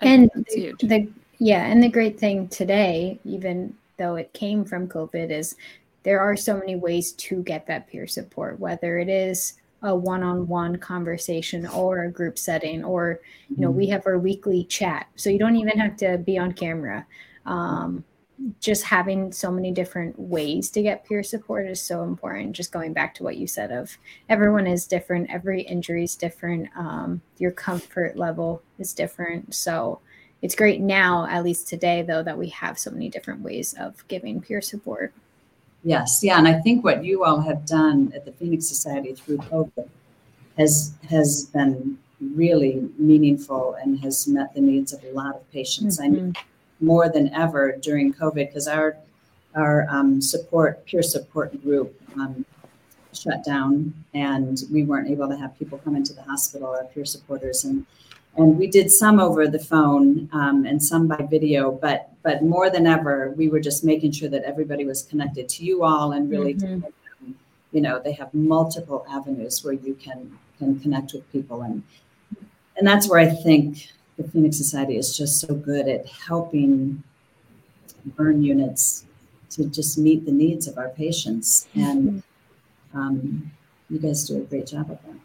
[0.00, 1.08] And the, the,
[1.38, 5.56] yeah, and the great thing today, even though it came from COVID, is
[6.02, 10.76] there are so many ways to get that peer support, whether it is a one-on-one
[10.76, 13.92] conversation or a group setting or you know we mm-hmm.
[13.92, 15.06] have our weekly chat.
[15.16, 17.06] So you don't even have to be on camera.
[17.46, 18.04] Um,
[18.60, 22.52] just having so many different ways to get peer support is so important.
[22.52, 23.96] Just going back to what you said of
[24.28, 29.54] everyone is different every injury is different um, your comfort level is different.
[29.54, 30.00] So
[30.42, 34.06] it's great now at least today though that we have so many different ways of
[34.08, 35.12] giving peer support
[35.84, 39.38] Yes, yeah, and I think what you all have done at the Phoenix Society through
[39.38, 39.88] COVID
[40.56, 46.00] has has been really meaningful and has met the needs of a lot of patients.
[46.00, 46.06] Mm-hmm.
[46.06, 46.34] I mean,
[46.80, 48.96] more than ever during COVID because our
[49.54, 52.44] our um, support peer support group um,
[53.12, 57.04] shut down and we weren't able to have people come into the hospital, our peer
[57.04, 57.86] supporters, and
[58.38, 62.70] and we did some over the phone um, and some by video but but more
[62.70, 66.30] than ever we were just making sure that everybody was connected to you all and
[66.30, 67.32] really mm-hmm.
[67.72, 71.82] you know they have multiple avenues where you can can connect with people and
[72.76, 77.02] and that's where i think the phoenix society is just so good at helping
[78.16, 79.04] burn units
[79.50, 82.98] to just meet the needs of our patients and mm-hmm.
[82.98, 83.50] um,
[83.90, 85.18] you guys do a great job of that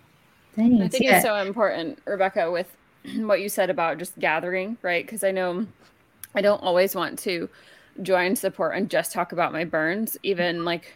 [0.56, 0.84] Thanks.
[0.84, 1.16] I think yeah.
[1.16, 2.68] it's so important, Rebekah, with
[3.18, 5.06] what you said about just gathering, right?
[5.06, 5.66] Because I know
[6.36, 7.50] I don't always want to
[8.02, 10.96] join support and just talk about my burns, even like,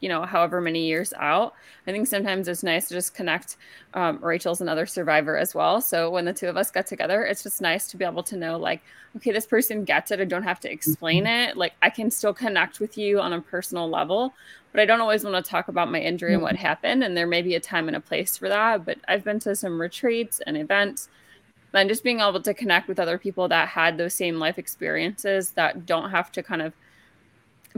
[0.00, 1.54] you know, however many years out.
[1.86, 3.56] I think sometimes it's nice to just connect.
[3.94, 5.80] Um, Rachel's another survivor as well.
[5.80, 8.36] So when the two of us get together, it's just nice to be able to
[8.36, 8.82] know, like,
[9.16, 10.20] okay, this person gets it.
[10.20, 11.50] I don't have to explain mm-hmm.
[11.50, 11.56] it.
[11.56, 14.34] Like, I can still connect with you on a personal level,
[14.72, 16.66] but I don't always want to talk about my injury and what mm-hmm.
[16.66, 17.04] happened.
[17.04, 18.84] And there may be a time and a place for that.
[18.84, 21.08] But I've been to some retreats and events
[21.74, 25.50] and just being able to connect with other people that had those same life experiences
[25.52, 26.72] that don't have to kind of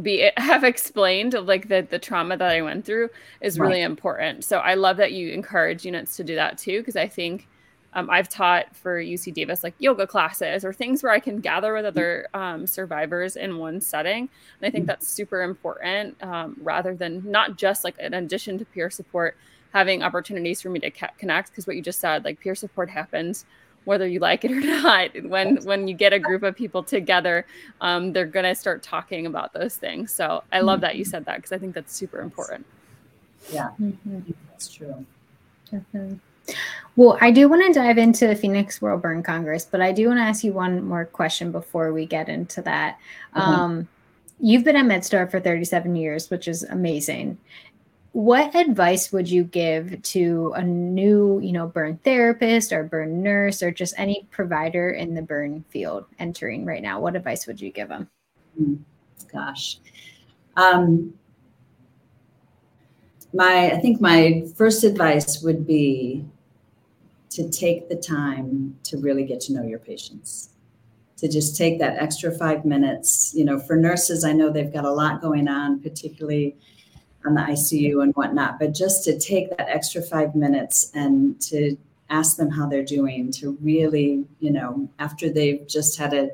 [0.02, 3.90] be have explained like the the trauma that I went through is really right.
[3.90, 4.44] important.
[4.44, 7.48] So I love that you encourage units to do that too because I think
[7.94, 11.72] um, I've taught for UC Davis like yoga classes or things where I can gather
[11.72, 14.28] with other um, survivors in one setting,
[14.61, 14.88] and I think mm.
[14.88, 19.37] that's super important um, rather than not just like in addition to peer support
[19.72, 23.44] having opportunities for me to connect because what you just said like peer support happens
[23.87, 27.46] whether you like it or not when when you get a group of people together
[27.81, 31.11] um, they're going to start talking about those things so i love that you mm-hmm.
[31.11, 32.66] said that because i think that's super important
[33.51, 34.20] yeah mm-hmm.
[34.51, 35.07] that's true
[35.70, 36.20] Definitely.
[36.94, 40.09] Well, I do want to dive into the Phoenix World Burn Congress, but I do
[40.09, 42.99] want to ask you one more question before we get into that.
[43.35, 43.40] Mm-hmm.
[43.40, 43.88] Um,
[44.40, 47.38] you've been at MedStar for 37 years, which is amazing
[48.16, 53.62] what advice would you give to a new you know burn therapist or burn nurse
[53.62, 56.98] or just any provider in the burn field entering right now?
[56.98, 58.09] What advice would you give them
[58.57, 58.76] hmm.
[59.31, 59.81] gosh.
[60.57, 61.12] Um,
[63.35, 66.24] my i think my first advice would be
[67.29, 70.48] to take the time to really get to know your patients.
[71.18, 73.35] To just take that extra five minutes.
[73.35, 76.57] You know for nurses i know they've got a lot going on particularly
[77.26, 81.76] on the ICU and whatnot, but just to take that extra five minutes and to
[82.08, 86.30] ask them how they're doing, to really, you know, after they've just had a,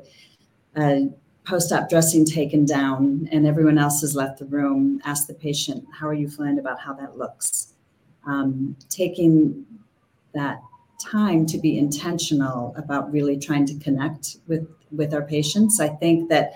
[0.77, 1.09] a
[1.45, 6.07] post-op dressing taken down and everyone else has left the room, ask the patient, how
[6.07, 7.73] are you feeling about how that looks?
[8.25, 9.65] Um, taking
[10.33, 10.61] that
[11.01, 15.79] time to be intentional about really trying to connect with with our patients.
[15.79, 16.53] I think that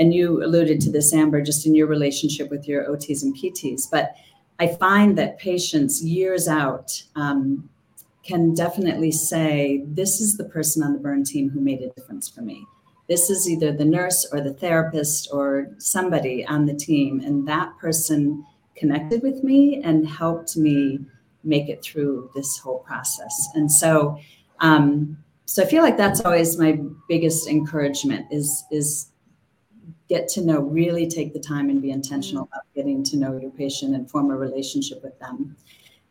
[0.00, 3.82] and you alluded to this, Amber, just in your relationship with your OTs and PTs.
[3.90, 4.16] But
[4.58, 7.68] I find that patients years out um,
[8.22, 12.30] can definitely say, This is the person on the burn team who made a difference
[12.30, 12.64] for me.
[13.08, 17.20] This is either the nurse or the therapist or somebody on the team.
[17.20, 18.44] And that person
[18.76, 21.00] connected with me and helped me
[21.44, 23.48] make it through this whole process.
[23.54, 24.18] And so,
[24.60, 29.09] um, so I feel like that's always my biggest encouragement is is
[30.10, 33.52] get to know, really take the time and be intentional about getting to know your
[33.52, 35.56] patient and form a relationship with them.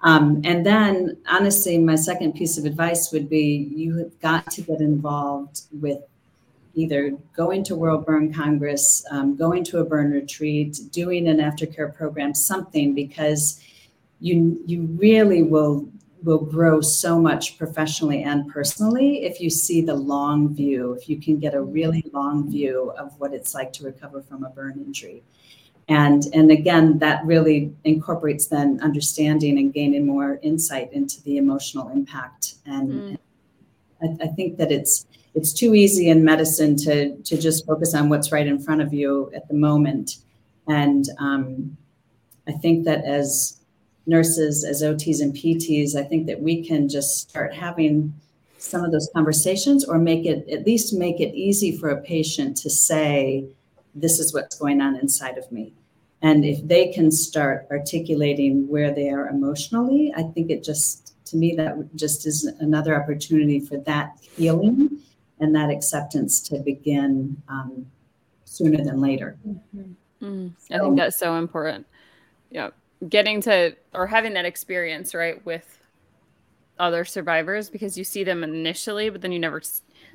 [0.01, 4.61] Um, and then, honestly, my second piece of advice would be you have got to
[4.61, 5.99] get involved with
[6.75, 11.93] either going to World Burn Congress, um, going to a burn retreat, doing an aftercare
[11.93, 13.61] program, something, because
[14.21, 15.89] you you really will
[16.23, 21.17] will grow so much professionally and personally if you see the long view, if you
[21.17, 24.83] can get a really long view of what it's like to recover from a burn
[24.85, 25.23] injury.
[25.87, 31.89] And, and again, that really incorporates then understanding and gaining more insight into the emotional
[31.89, 32.55] impact.
[32.65, 33.17] And, mm.
[34.01, 35.05] I, I think that it's
[35.35, 38.93] it's too easy in medicine to to just focus on what's right in front of
[38.93, 40.17] you at the moment.
[40.67, 41.77] And um,
[42.47, 43.58] I think that as
[44.09, 48.13] nurses as OTs and PTs, I think that we can just start having
[48.57, 52.57] some of those conversations or make it at least make it easy for a patient
[52.57, 53.45] to say,
[53.95, 55.73] this is what's going on inside of me.
[56.21, 61.37] And if they can start articulating where they are emotionally, I think it just, to
[61.37, 64.99] me, that just is another opportunity for that healing
[65.39, 67.85] and that acceptance to begin um,
[68.43, 69.37] sooner than later.
[69.47, 69.93] Mm-hmm.
[70.21, 71.87] Mm, so, I think that's so important.
[72.49, 72.71] Yeah.
[73.07, 75.79] Getting to, or having that experience, right, with
[76.79, 79.61] other survivors because you see them initially, but then you never,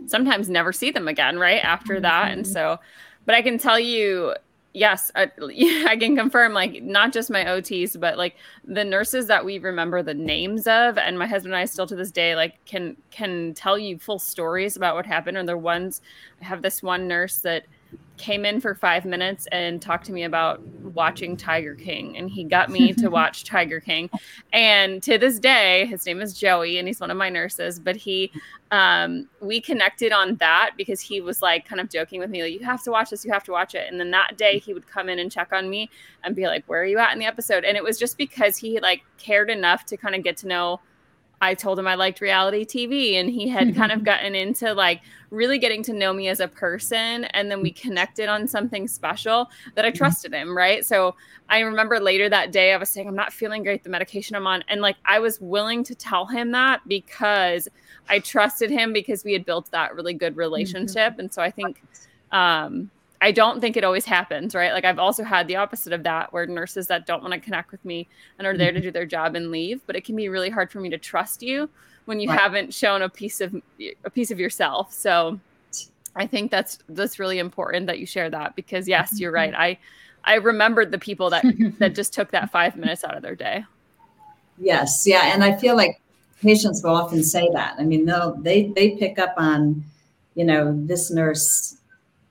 [0.06, 2.24] sometimes never see them again, right, after that.
[2.24, 2.32] Mm-hmm.
[2.32, 2.78] And so,
[3.26, 4.34] but I can tell you,
[4.74, 5.30] yes, I,
[5.88, 10.02] I, can confirm, like, not just my OTs, but like the nurses that we remember
[10.02, 13.54] the names of, and my husband and I still to this day, like, can can
[13.54, 15.36] tell you full stories about what happened.
[15.38, 16.02] Or the ones,
[16.42, 17.64] I have this one nurse that
[18.16, 20.60] came in for five minutes and talked to me about
[20.94, 22.16] watching Tiger King.
[22.16, 24.08] And he got me to watch Tiger King.
[24.52, 27.80] And to this day, his name is Joey and he's one of my nurses.
[27.80, 28.30] But he,
[28.70, 32.52] um, we connected on that because he was like kind of joking with me, like,
[32.52, 33.90] you have to watch this, you have to watch it.
[33.90, 35.90] And then that day he would come in and check on me
[36.22, 37.64] and be like, where are you at in the episode?
[37.64, 40.80] And it was just because he like cared enough to kind of get to know
[41.44, 45.02] I told him I liked reality TV and he had kind of gotten into like
[45.28, 49.50] really getting to know me as a person and then we connected on something special
[49.74, 49.98] that I mm-hmm.
[49.98, 50.86] trusted him, right?
[50.86, 51.14] So
[51.50, 54.46] I remember later that day I was saying I'm not feeling great the medication I'm
[54.46, 57.68] on and like I was willing to tell him that because
[58.08, 61.20] I trusted him because we had built that really good relationship mm-hmm.
[61.20, 61.82] and so I think
[62.32, 62.90] um
[63.24, 64.74] I don't think it always happens, right?
[64.74, 67.72] Like I've also had the opposite of that where nurses that don't want to connect
[67.72, 68.06] with me
[68.38, 68.88] and are there to mm-hmm.
[68.88, 71.42] do their job and leave, but it can be really hard for me to trust
[71.42, 71.70] you
[72.04, 72.38] when you right.
[72.38, 73.54] haven't shown a piece of
[74.04, 74.92] a piece of yourself.
[74.92, 75.40] So
[76.14, 79.54] I think that's that's really important that you share that because yes, you're right.
[79.54, 79.78] I
[80.24, 81.46] I remembered the people that
[81.78, 83.64] that just took that 5 minutes out of their day.
[84.58, 85.98] Yes, yeah, and I feel like
[86.42, 87.76] patients will often say that.
[87.78, 89.82] I mean, they'll they they pick up on,
[90.34, 91.78] you know, this nurse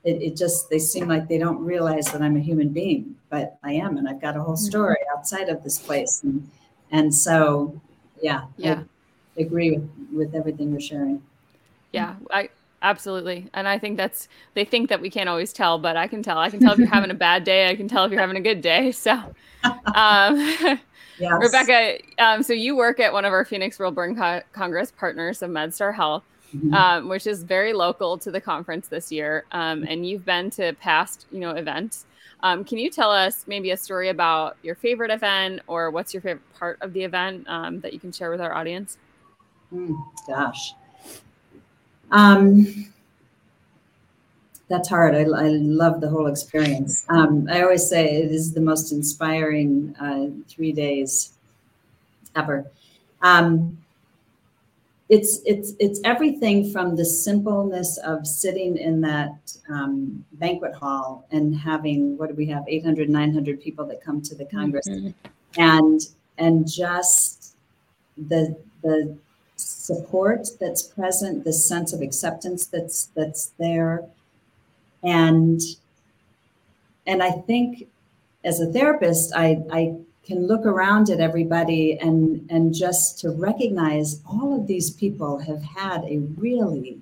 [0.03, 3.57] it, it, just they seem like they don't realize that I'm a human being, but
[3.63, 4.65] I am, and I've got a whole mm-hmm.
[4.65, 6.49] story outside of this place, and
[6.91, 7.79] and so
[8.21, 8.83] yeah, yeah,
[9.37, 11.21] I agree with with everything you're sharing.
[11.93, 12.49] Yeah, I
[12.81, 16.21] absolutely, and I think that's they think that we can't always tell, but I can
[16.21, 16.37] tell.
[16.37, 17.69] I can tell if you're having a bad day.
[17.69, 18.91] I can tell if you're having a good day.
[18.91, 19.13] So,
[19.95, 20.37] um,
[21.17, 21.39] yes.
[21.39, 25.41] Rebekah, um, so you work at one of our Phoenix World Burn Co- Congress partners
[25.41, 26.23] of MedStar Health
[26.55, 26.73] mm-hmm.
[26.73, 29.45] um, which is very local to the conference this year.
[29.51, 32.05] Um, and you've been to past, you know, events.
[32.41, 36.21] Um, can you tell us maybe a story about your favorite event or what's your
[36.21, 38.97] favorite part of the event um, that you can share with our audience?
[39.73, 39.95] Mm,
[40.27, 40.73] gosh.
[42.11, 42.91] Um,
[44.67, 45.15] that's hard.
[45.15, 47.05] I, I, love the whole experience.
[47.09, 51.33] Um, I always say it is the most inspiring uh, three days
[52.35, 52.65] ever.
[53.21, 53.82] Um,
[55.09, 61.55] it's it's it's everything from the simpleness of sitting in that um, banquet hall and
[61.55, 65.09] having what do we have 800 900 people that come to the congress mm-hmm.
[65.59, 66.01] and
[66.37, 67.55] and just
[68.17, 69.15] the the
[69.55, 74.05] support that's present the sense of acceptance that's that's there
[75.03, 75.61] and
[77.05, 77.87] and i think
[78.45, 79.93] as a therapist i i
[80.25, 85.61] can look around at everybody and and just to recognize all of these people have
[85.61, 86.99] had a really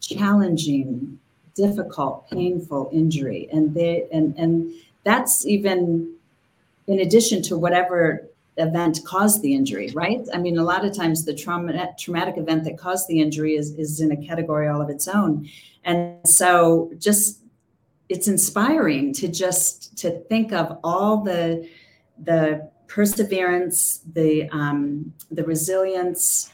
[0.00, 1.18] challenging
[1.54, 3.48] difficult painful injury.
[3.52, 4.72] And they and and
[5.04, 6.14] that's even
[6.86, 10.20] in addition to whatever event caused the injury right?
[10.34, 13.70] I mean a lot of times the trauma, traumatic event that caused the injury is
[13.78, 15.48] is in a category all of its own.
[15.84, 17.38] And so just
[18.10, 21.66] it's inspiring to just to think of all the
[22.24, 26.52] the perseverance, the um, the resilience,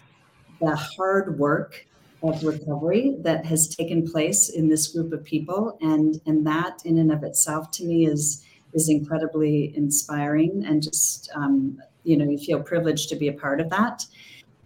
[0.61, 1.87] the hard work
[2.23, 6.99] of recovery that has taken place in this group of people, and and that in
[6.99, 12.39] and of itself to me is is incredibly inspiring, and just um, you know you
[12.39, 14.05] feel privileged to be a part of that.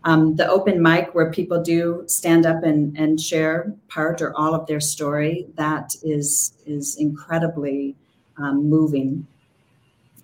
[0.05, 4.53] Um, the open mic where people do stand up and, and share part or all
[4.53, 7.95] of their story that is is incredibly
[8.37, 9.27] um, moving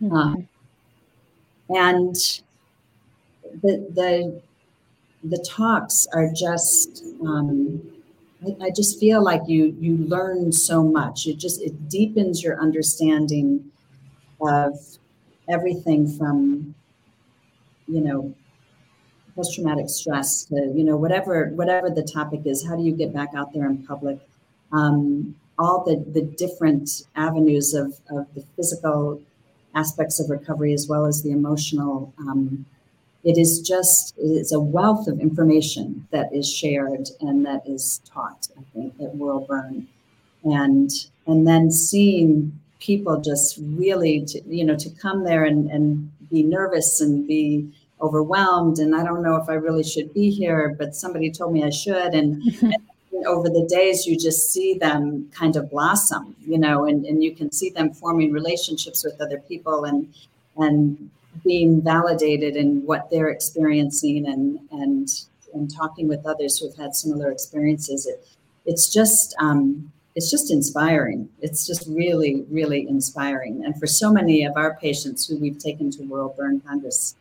[0.03, 0.17] mm-hmm.
[0.17, 0.35] uh,
[1.69, 2.15] and
[3.63, 4.43] the the
[5.25, 7.83] the talks are just um,
[8.47, 11.27] I, I, just feel like you you learn so much.
[11.27, 13.71] It just it deepens your understanding
[14.41, 14.79] of
[15.49, 16.75] everything from
[17.89, 18.35] you know
[19.35, 23.31] post-traumatic stress to you know whatever whatever the topic is how do you get back
[23.35, 24.19] out there in public?
[24.73, 29.21] Um, all the the different avenues of, of the physical
[29.75, 32.13] aspects of recovery as well as the emotional.
[32.19, 32.65] Um,
[33.25, 38.49] it is just it's a wealth of information that is shared and that is taught.
[38.57, 39.87] I think at World Burn,
[40.45, 40.91] and
[41.27, 46.43] and then seeing people just really to, you know to come there and, and be
[46.43, 47.69] nervous and be
[48.01, 51.65] overwhelmed and i don't know if i really should be here but somebody told me
[51.65, 52.41] i should and
[53.27, 57.35] over the days you just see them kind of blossom you know and, and you
[57.35, 60.13] can see them forming relationships with other people and
[60.57, 61.11] and
[61.45, 66.95] being validated in what they're experiencing and and and talking with others who have had
[66.95, 68.27] similar experiences it,
[68.67, 71.29] it's just um, it's just inspiring.
[71.41, 73.65] It's just really, really inspiring.
[73.65, 77.15] And for so many of our patients who we've taken to World Burn Congress,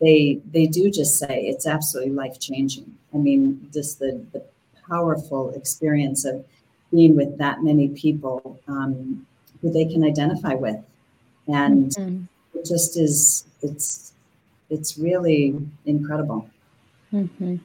[0.00, 2.92] they they do just say it's absolutely life changing.
[3.14, 4.42] I mean, just the the
[4.90, 6.44] powerful experience of
[6.90, 9.26] being with that many people um,
[9.62, 10.78] who they can identify with,
[11.46, 12.58] and mm-hmm.
[12.58, 13.46] it just is.
[13.62, 14.12] It's
[14.70, 16.48] it's really incredible.
[17.12, 17.56] Mm-hmm.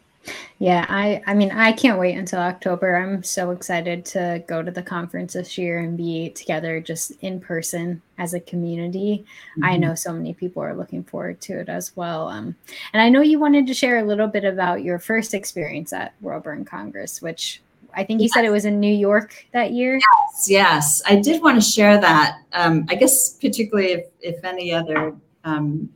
[0.60, 2.96] Yeah, I I mean I can't wait until October.
[2.96, 7.40] I'm so excited to go to the conference this year and be together just in
[7.40, 9.26] person as a community.
[9.52, 9.66] Mm-hmm.
[9.66, 12.30] I know so many people are looking forward to it as well.
[12.30, 12.56] Um,
[12.94, 16.14] and I know you wanted to share a little bit about your first experience at
[16.22, 17.62] World Burn Congress, which
[17.94, 18.34] I think you yes.
[18.34, 19.96] said it was in New York that year.
[19.96, 22.40] Yes, yes, I did want to share that.
[22.54, 25.90] Um, I guess particularly if if any other um,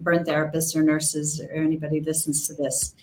[0.00, 2.94] burn therapists or nurses or anybody listens to this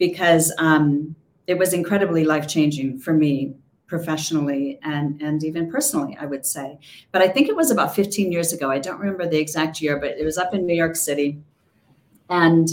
[0.00, 1.14] because um,
[1.46, 3.54] it was incredibly life changing for me
[3.86, 6.78] professionally and and even personally i would say.
[7.12, 9.98] But i think it was about 15 years ago i don't remember the exact year
[9.98, 11.42] but it was up in new york city.
[12.28, 12.68] And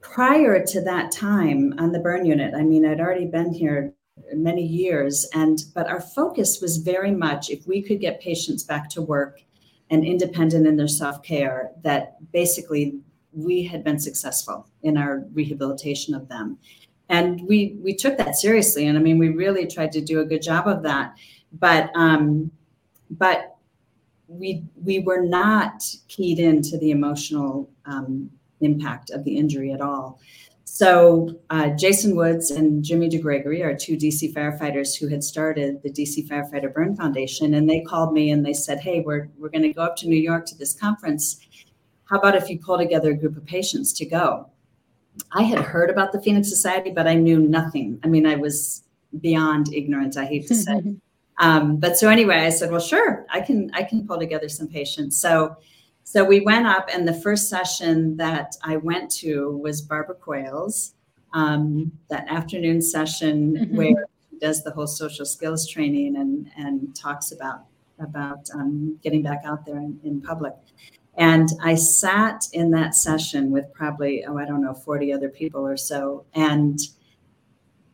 [0.00, 3.92] prior to that time on the burn unit i mean i'd already been here
[4.32, 8.88] many years and but our focus was very much if we could get patients back
[8.88, 9.40] to work
[9.90, 13.00] and independent in their self-care that basically
[13.32, 16.58] we had been successful in our rehabilitation of them.
[17.08, 20.24] And we we took that seriously and i mean we really tried to do a
[20.24, 21.14] good job of that.
[21.52, 22.50] But um
[23.10, 23.56] but
[24.28, 30.20] we we were not keyed into the emotional um, impact of the injury at all.
[30.64, 35.90] So uh, jason woods and jimmy degregory are two dc firefighters who had started the
[35.90, 39.62] dc firefighter burn foundation and they called me and they said hey we're we're going
[39.62, 41.40] to go up to new york to this conference
[42.08, 44.48] how about if you pull together a group of patients to go?
[45.32, 47.98] I had heard about the Phoenix Society, but I knew nothing.
[48.04, 48.84] I mean, I was
[49.20, 50.16] beyond ignorant.
[50.16, 50.82] I hate to say.
[51.38, 54.68] um, but so anyway, I said, well, sure, I can I can pull together some
[54.68, 55.18] patients.
[55.20, 55.56] So
[56.04, 60.94] so we went up, and the first session that I went to was Barbara Quayle's
[61.34, 63.76] um, that afternoon session mm-hmm.
[63.76, 67.64] where she does the whole social skills training and and talks about
[67.98, 70.54] about um, getting back out there in, in public.
[71.18, 75.66] And I sat in that session with probably, oh, I don't know, 40 other people
[75.66, 76.24] or so.
[76.32, 76.78] And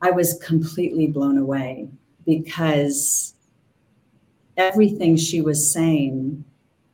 [0.02, 1.88] I was completely blown away
[2.26, 3.34] because
[4.58, 6.44] everything she was saying,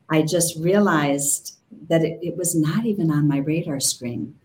[0.08, 1.58] I just realized
[1.88, 4.36] that it, it, was not even on my radar screen.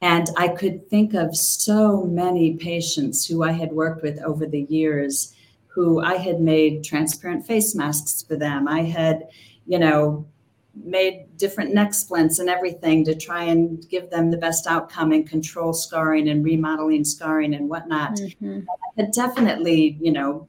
[0.00, 4.62] And I could think of so many patients who I had worked with over the
[4.62, 5.34] years
[5.66, 8.68] who I had made transparent face masks for them.
[8.68, 9.28] I had,
[9.66, 10.26] you know,
[10.74, 15.28] made different neck splints and everything to try and give them the best outcome and
[15.28, 18.14] control scarring and remodeling scarring and whatnot.
[18.14, 18.60] Mm-hmm.
[18.68, 20.48] I had definitely, you know,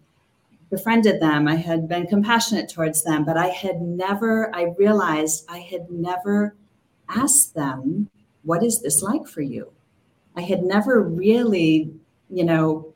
[0.70, 1.48] befriended them.
[1.48, 6.56] I had been compassionate towards them, but I had never, I realized I had never
[7.10, 8.10] asked them,
[8.44, 9.72] what is this like for you?
[10.36, 11.94] I had never really,
[12.30, 12.93] you know,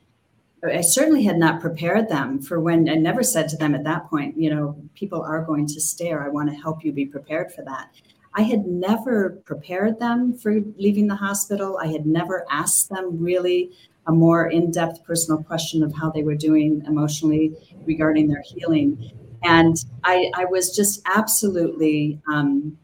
[0.64, 4.10] I certainly had not prepared them for when I never said to them at that
[4.10, 6.24] point, you know, people are going to stare.
[6.24, 7.90] I want to help you be prepared for that.
[8.34, 11.80] I had never prepared them for leaving the hospital.
[11.82, 13.72] I had never asked them really
[14.08, 17.54] a more in depth personal question of how they were doing emotionally
[17.86, 19.12] regarding their healing.
[19.44, 22.78] And I, I was just absolutely um,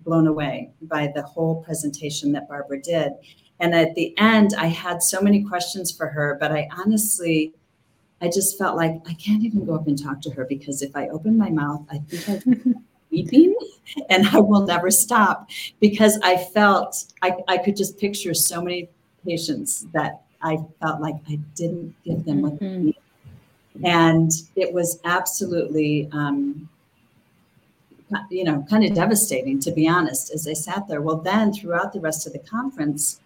[0.00, 3.12] blown away by the whole presentation that Barbara did.
[3.60, 7.52] And at the end, I had so many questions for her, but I honestly,
[8.20, 10.94] I just felt like I can't even go up and talk to her because if
[10.94, 13.54] I open my mouth, I think I'm weeping
[14.10, 15.50] and I will never stop
[15.80, 18.88] because I felt I, I could just picture so many
[19.24, 22.64] patients that I felt like I didn't give them what mm-hmm.
[22.64, 22.94] they needed.
[23.84, 26.68] And it was absolutely, um,
[28.30, 31.00] you know, kind of devastating to be honest as I sat there.
[31.00, 33.20] Well, then throughout the rest of the conference,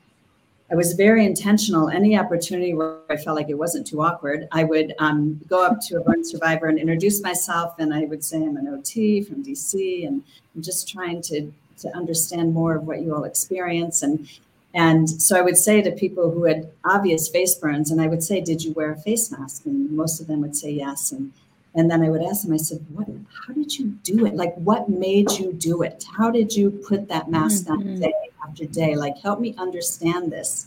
[0.72, 1.90] I was very intentional.
[1.90, 5.82] Any opportunity where I felt like it wasn't too awkward, I would um, go up
[5.82, 9.44] to a burn survivor and introduce myself, and I would say I'm an OT from
[9.44, 10.22] DC, and
[10.54, 14.02] I'm just trying to to understand more of what you all experience.
[14.02, 14.26] And
[14.72, 18.22] and so I would say to people who had obvious face burns, and I would
[18.22, 21.12] say, "Did you wear a face mask?" And most of them would say yes.
[21.12, 21.32] And
[21.74, 23.08] and then I would ask them, I said, "What?
[23.46, 24.36] How did you do it?
[24.36, 26.06] Like, what made you do it?
[26.16, 27.72] How did you put that mask mm-hmm.
[27.72, 28.00] on
[28.42, 28.94] after day?
[28.96, 30.66] Like, help me understand this."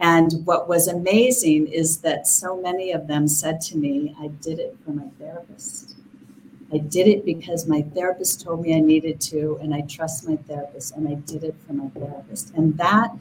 [0.00, 4.58] And what was amazing is that so many of them said to me, "I did
[4.58, 5.94] it for my therapist."
[6.72, 10.36] I did it because my therapist told me I needed to, and I trust my
[10.36, 12.54] therapist, and I did it for my therapist.
[12.54, 13.14] And that,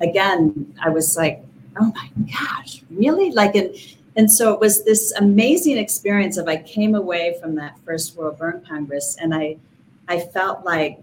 [0.00, 1.44] again, I was like,
[1.80, 3.32] oh my gosh, really?
[3.32, 3.74] Like, and
[4.16, 8.38] and so it was this amazing experience of I came away from that first World
[8.38, 9.56] Burn Congress, and I,
[10.08, 11.00] I felt like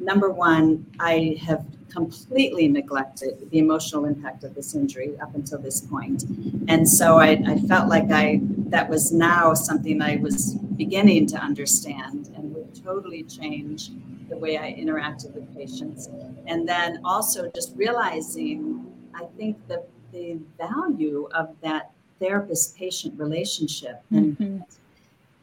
[0.00, 5.80] number one, I have completely neglected the emotional impact of this injury up until this
[5.80, 6.24] point.
[6.68, 11.36] And so I, I, felt like I that was now something I was beginning to
[11.36, 13.90] understand and would totally change
[14.28, 16.08] the way I interacted with patients.
[16.46, 19.82] And then also just realizing I think the
[20.12, 24.58] the value of that therapist patient relationship and mm-hmm.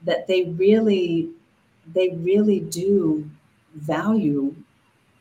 [0.04, 1.30] that they really
[1.94, 3.30] they really do
[3.78, 4.56] value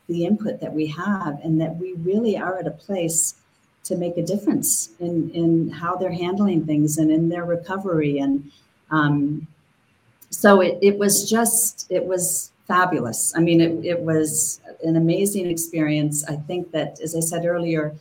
[0.07, 3.35] the input that we have and that we really are at a place
[3.83, 8.19] to make a difference in in how they're handling things and in their recovery.
[8.19, 8.51] And
[8.91, 9.47] um,
[10.29, 13.33] so it, it was just it was fabulous.
[13.35, 16.25] I mean it, it was an amazing experience.
[16.25, 17.95] I think that as i said earlier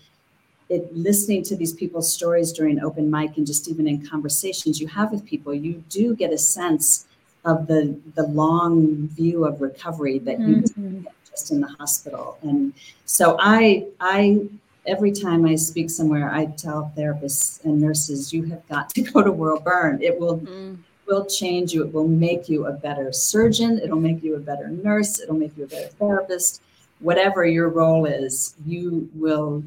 [0.68, 4.88] it listening to these people's stories during open mic and just even in conversations you
[4.88, 7.05] have with people you do get a sense
[7.46, 11.04] of the the long view of recovery that you mm-hmm
[11.36, 12.38] just in the hospital.
[12.42, 12.72] And
[13.04, 14.40] so I, I,
[14.86, 19.22] every time I speak somewhere, I tell therapists and nurses, you have got to go
[19.22, 20.02] to World Burn.
[20.02, 20.78] It will mm.
[21.06, 21.84] will change you.
[21.84, 23.78] It will make you a better surgeon.
[23.82, 25.20] It'll make you a better nurse.
[25.20, 26.62] It'll make you a better therapist.
[27.00, 29.62] Whatever your role is, you will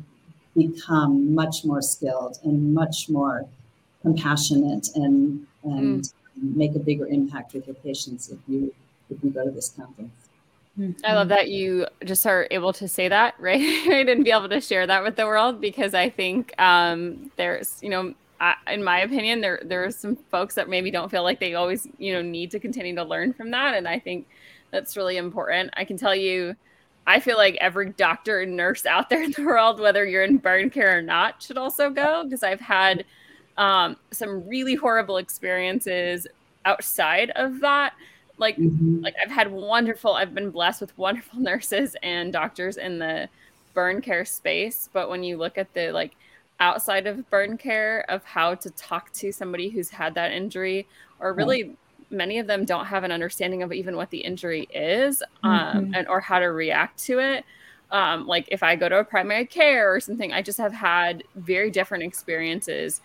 [0.58, 3.46] become much more skilled and much more
[4.02, 6.14] compassionate and and mm.
[6.42, 8.74] Make a bigger impact with your patients if you
[9.10, 10.12] if you go to this conference.
[11.04, 13.88] I love that you just are able to say that, right?
[13.88, 14.08] right?
[14.08, 17.90] And be able to share that with the world because I think um, there's, you
[17.90, 21.40] know, I, in my opinion, there there are some folks that maybe don't feel like
[21.40, 24.28] they always, you know, need to continue to learn from that, and I think
[24.72, 25.72] that's really important.
[25.76, 26.56] I can tell you,
[27.06, 30.38] I feel like every doctor and nurse out there in the world, whether you're in
[30.38, 33.04] burn care or not, should also go because I've had
[33.60, 36.26] um, some really horrible experiences
[36.66, 37.94] outside of that
[38.40, 39.02] like mm-hmm.
[39.02, 43.30] like I've had wonderful I've been blessed with wonderful nurses and doctors in the
[43.74, 46.16] burn care space, but when you look at the like
[46.60, 50.88] outside of burn care of how to talk to somebody who's had that injury
[51.20, 51.76] or really
[52.10, 55.94] many of them don't have an understanding of even what the injury is um, mm-hmm.
[55.94, 57.46] and or how to react to it
[57.92, 61.24] um, like if i go to a primary care or something i just have had
[61.36, 63.00] very different experiences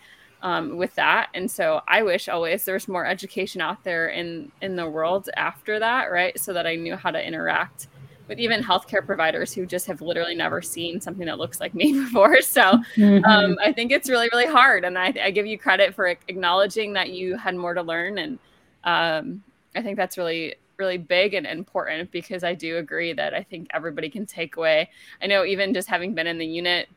[0.45, 1.29] um, with that.
[1.33, 5.79] And so I wish always there's more education out there in in the world after
[5.79, 6.39] that, right?
[6.39, 7.87] So that I knew how to interact
[8.27, 11.93] with even healthcare providers who just have literally never seen something that looks like me
[12.03, 12.41] before.
[12.41, 12.61] So
[12.95, 13.25] mm-hmm.
[13.25, 14.85] um, I think it's really, really hard.
[14.85, 18.17] And I, I, give you credit for acknowledging that you had more to learn.
[18.17, 18.39] And
[18.83, 19.43] um,
[19.75, 23.67] I think that's really, really big and important because I do agree that I think
[23.73, 24.89] everybody can take away.
[25.21, 26.89] I know even just having been in the unit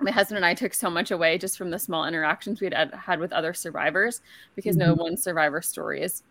[0.00, 2.92] my husband and I took so much away just from the small interactions we had
[2.94, 4.20] had with other survivors
[4.56, 4.88] because mm-hmm.
[4.90, 6.22] no one survivor story is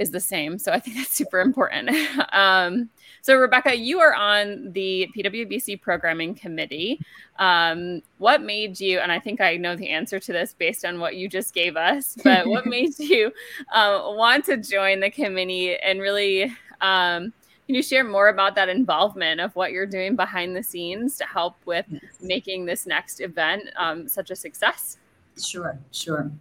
[0.00, 0.58] is the same.
[0.58, 1.90] So I think that's super important.
[2.32, 2.88] um,
[3.20, 6.98] so Rebekah, you are on the PWBC programming committee.
[7.38, 8.98] Um, what made you?
[8.98, 11.76] And I think I know the answer to this based on what you just gave
[11.76, 12.16] us.
[12.24, 13.32] But what made you
[13.72, 16.52] uh, want to join the committee and really?
[16.80, 17.34] Um,
[17.70, 21.24] can you share more about that involvement of what you're doing behind the scenes to
[21.24, 22.02] help with yes.
[22.20, 24.96] making this next event um, such a success?
[25.40, 26.32] Sure, sure.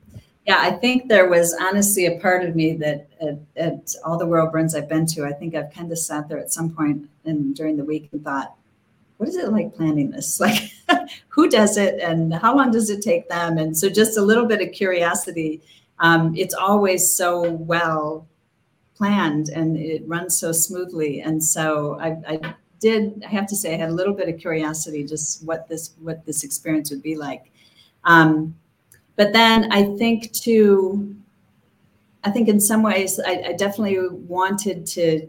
[0.47, 4.25] Yeah, I think there was honestly a part of me that at, at all the
[4.25, 7.07] world burns I've been to, I think I've kind of sat there at some point
[7.25, 8.55] and during the week and thought,
[9.17, 10.39] what is it like planning this?
[10.89, 13.59] Like, who does it and how long does it take them?
[13.59, 15.61] And so just a little bit of curiosity.
[15.99, 18.25] Um, it's always so well
[18.99, 21.21] planned and it runs so smoothly.
[21.21, 24.37] And so I, I did, I have to say, I had a little bit of
[24.39, 27.49] curiosity just what this what this experience would be like.
[28.03, 28.55] Um,
[29.15, 31.15] but then I think too,
[32.25, 35.27] I think in some ways I, I definitely wanted to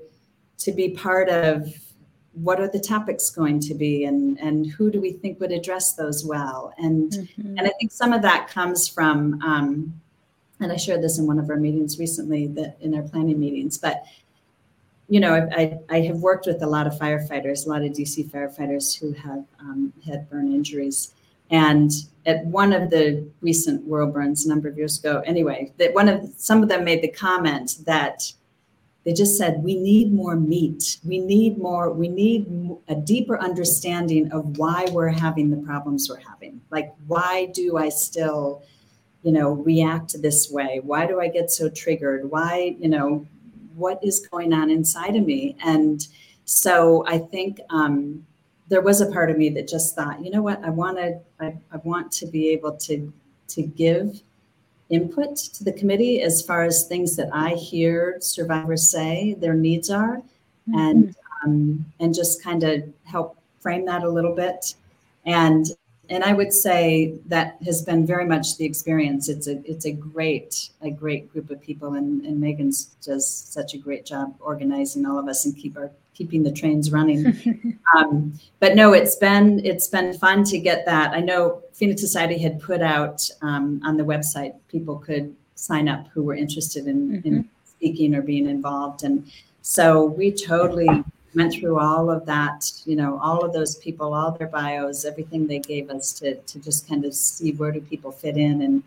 [0.59, 1.73] to be part of
[2.33, 5.95] what are the topics going to be and and who do we think would address
[5.95, 7.59] those well and mm-hmm.
[7.59, 9.93] and i think some of that comes from um,
[10.61, 13.79] and i shared this in one of our meetings recently that in our planning meetings
[13.79, 14.05] but
[15.11, 18.31] you know I, I, have worked with a lot of firefighters a lot of dc
[18.31, 21.13] firefighters who have um, had burn injuries.
[21.53, 21.91] And
[22.27, 26.09] at one of the recent world burns a number of years ago anyway that one
[26.09, 28.33] of some of them made the comment that
[29.03, 30.99] they just said we need more meat.
[31.05, 32.47] We need more we need
[32.87, 36.61] a deeper understanding of why we're having the problems we're having.
[36.71, 38.63] Like why do i still
[39.23, 43.27] you know react this way why do i get so triggered why you know
[43.75, 46.09] what is going on inside of me and
[46.45, 48.25] so i think um,
[48.69, 51.21] there was a part of me that just thought you know what i want to
[51.41, 53.13] I, I want to be able to
[53.49, 54.23] to give
[54.91, 59.89] input to the committee as far as things that I hear survivors say their needs
[59.89, 60.79] are, mm-hmm.
[60.79, 64.75] and um, and just kind of help frame that a little bit.
[65.25, 65.67] And
[66.11, 69.29] and I would say that has been very much the experience.
[69.29, 73.75] It's a it's a great a great group of people, and, and Megan's does such
[73.75, 77.79] a great job organizing all of us and keep our keeping the trains running.
[77.97, 81.13] um, but no, it's been it's been fun to get that.
[81.13, 86.09] I know Phoenix Society had put out um, on the website people could sign up
[86.09, 87.29] who were interested in, mm-hmm.
[87.29, 89.31] in speaking or being involved, and
[89.63, 90.89] so we totally
[91.35, 92.71] went through all of that.
[92.85, 96.59] You know, all of those people, all their bios, everything they gave us to to
[96.59, 98.83] just kind of see where do people fit in and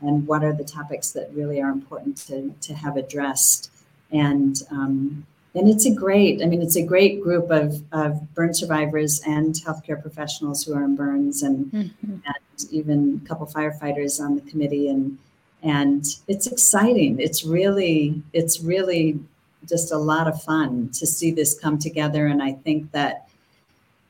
[0.00, 3.70] and what are the topics that really are important to to have addressed
[4.12, 8.54] and um, and it's a great i mean it's a great group of, of burn
[8.54, 12.12] survivors and healthcare professionals who are in burns and, mm-hmm.
[12.12, 15.18] and even a couple firefighters on the committee and
[15.62, 19.18] and it's exciting it's really it's really
[19.66, 22.26] just a lot of fun to see this come together.
[22.26, 23.28] And i think that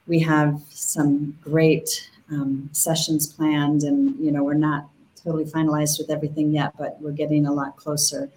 [0.09, 4.89] we have some great um, sessions planned and you know we're not
[5.23, 8.29] totally finalized with everything yet but we're getting a lot closer.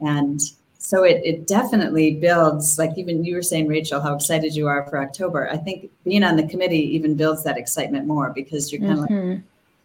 [0.00, 0.40] And
[0.78, 4.86] so it, it definitely builds like even you were saying rachel how excited you are
[4.88, 5.48] for october.
[5.50, 9.06] I think being on the committee even builds that excitement more because you're kind of
[9.06, 9.30] mm-hmm.
[9.30, 9.40] like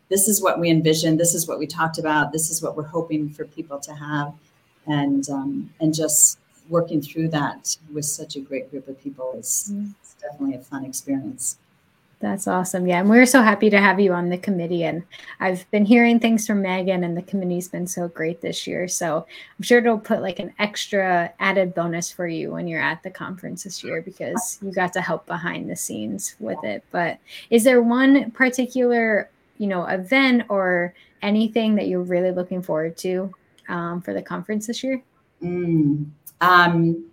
[0.09, 2.83] this is what we envisioned this is what we talked about this is what we're
[2.83, 4.33] hoping for people to have.
[4.87, 6.39] And um, and just
[6.71, 9.91] working through that with such a great group of people is mm-hmm.
[10.21, 11.57] definitely a fun experience
[12.21, 12.87] that's awesome.
[12.87, 12.99] Yeah.
[12.99, 14.83] And we're so happy to have you on the committee.
[14.83, 15.03] And
[15.39, 18.87] I've been hearing things from Megan, and the committee's been so great this year.
[18.87, 19.25] So
[19.57, 23.09] I'm sure it'll put like an extra added bonus for you when you're at the
[23.09, 26.83] conference this year because you got to help behind the scenes with it.
[26.91, 27.17] But
[27.49, 30.93] is there one particular, you know, event or
[31.23, 33.33] anything that you're really looking forward to
[33.67, 35.01] um, for the conference this year?
[35.41, 36.05] Mm,
[36.41, 37.05] um,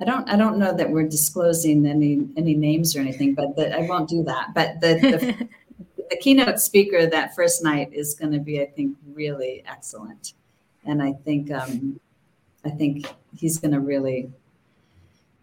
[0.00, 3.76] I don't I don't know that we're disclosing any any names or anything, but the,
[3.76, 4.54] I won't do that.
[4.54, 5.48] But the, the,
[6.10, 10.32] the keynote speaker that first night is going to be, I think, really excellent,
[10.86, 12.00] and I think um,
[12.64, 13.06] I think
[13.36, 14.30] he's going to really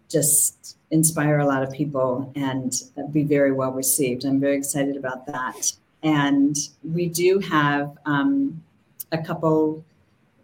[0.09, 2.73] just inspire a lot of people and
[3.11, 4.25] be very well received.
[4.25, 5.71] I'm very excited about that.
[6.01, 8.63] And we do have um,
[9.11, 9.83] a couple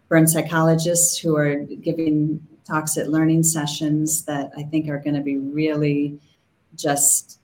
[0.08, 5.22] burn psychologists who are giving talks at learning sessions that I think are going to
[5.22, 6.18] be really
[6.74, 7.40] just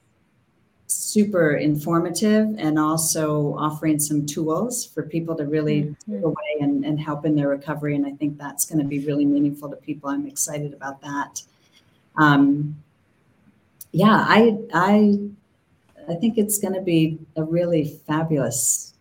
[0.86, 6.14] super informative and also offering some tools for people to really mm-hmm.
[6.14, 7.96] take away and, and help in their recovery.
[7.96, 10.10] And I think that's going to be really meaningful to people.
[10.10, 11.42] I'm excited about that.
[12.16, 12.82] Um,
[13.92, 15.18] yeah, I I
[16.08, 18.91] I think it's going to be a really fabulous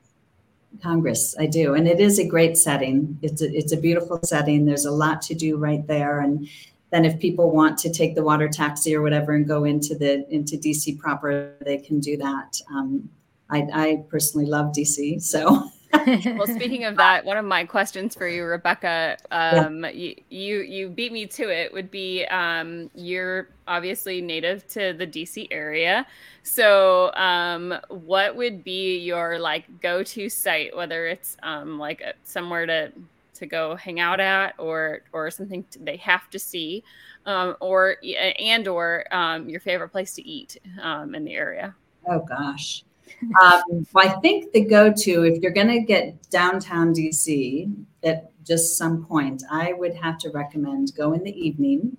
[0.81, 1.35] Congress.
[1.39, 3.17] I do, and it is a great setting.
[3.21, 4.65] It's a, it's a beautiful setting.
[4.65, 6.47] There's a lot to do right there, and
[6.91, 10.25] then if people want to take the water taxi or whatever and go into the
[10.33, 12.59] into DC proper, they can do that.
[12.69, 13.09] Um,
[13.49, 15.69] I, I personally love DC, so
[16.37, 19.89] well, speaking of that, one of my questions for you, Rebekah, um, yeah.
[19.91, 21.73] you, you, you beat me to it.
[21.73, 26.05] Would be um, you're obviously native to the DC area,
[26.43, 32.65] so um, what would be your like go-to site, whether it's um, like a, somewhere
[32.65, 32.91] to
[33.35, 36.83] to go hang out at, or or something they have to see,
[37.25, 37.97] um, or
[38.39, 40.57] and or um, your favorite place to eat
[41.13, 41.75] in the area?
[42.07, 42.83] Oh gosh.
[43.41, 49.05] Um, I think the go-to, if you're going to get downtown DC at just some
[49.05, 51.97] point, I would have to recommend go in the evening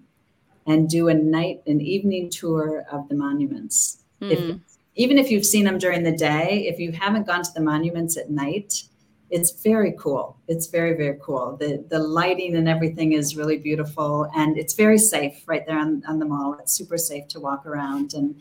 [0.67, 4.03] and do a night, an evening tour of the monuments.
[4.21, 4.31] Mm.
[4.31, 4.57] If, hmm.
[4.95, 8.17] even if you've seen them during the day, if you haven't gone to the monuments
[8.17, 8.85] at night,
[9.31, 10.37] it's very cool.
[10.47, 11.57] It's very very cool.
[11.59, 16.03] The the lighting and everything is really beautiful, and it's very safe right there on,
[16.07, 16.55] on the mall.
[16.61, 18.41] It's super safe to walk around and.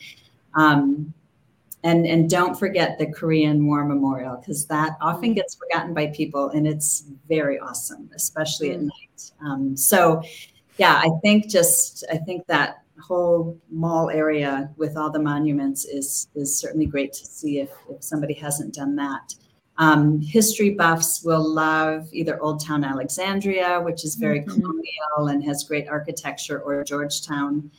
[0.54, 1.14] Um,
[1.84, 5.34] and and don't forget the Korean War Memorial because that often mm-hmm.
[5.34, 8.76] gets forgotten by people, and it's very awesome, especially mm.
[8.76, 9.32] at night.
[9.44, 10.22] Um, so,
[10.78, 16.28] yeah, I think just I think that whole mall area with all the monuments is
[16.36, 19.34] is certainly great to see if if somebody hasn't done that.
[19.78, 24.62] Um, history buffs will love either Old Town Alexandria, which is very mm-hmm.
[24.62, 27.72] colonial and has great architecture, or Georgetown.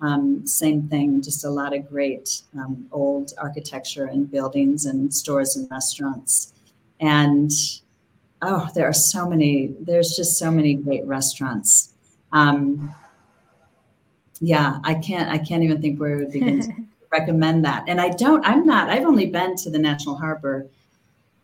[0.00, 5.56] Um, same thing, just a lot of great um, old architecture and buildings and stores
[5.56, 6.52] and restaurants.
[7.00, 7.50] And
[8.42, 11.94] oh, there are so many, there's just so many great restaurants.
[12.32, 12.94] Um,
[14.40, 16.72] yeah, I can't, I can't even think where we would begin to
[17.12, 17.84] recommend that.
[17.88, 20.66] And I don't, I'm not, I've only been to the National Harbor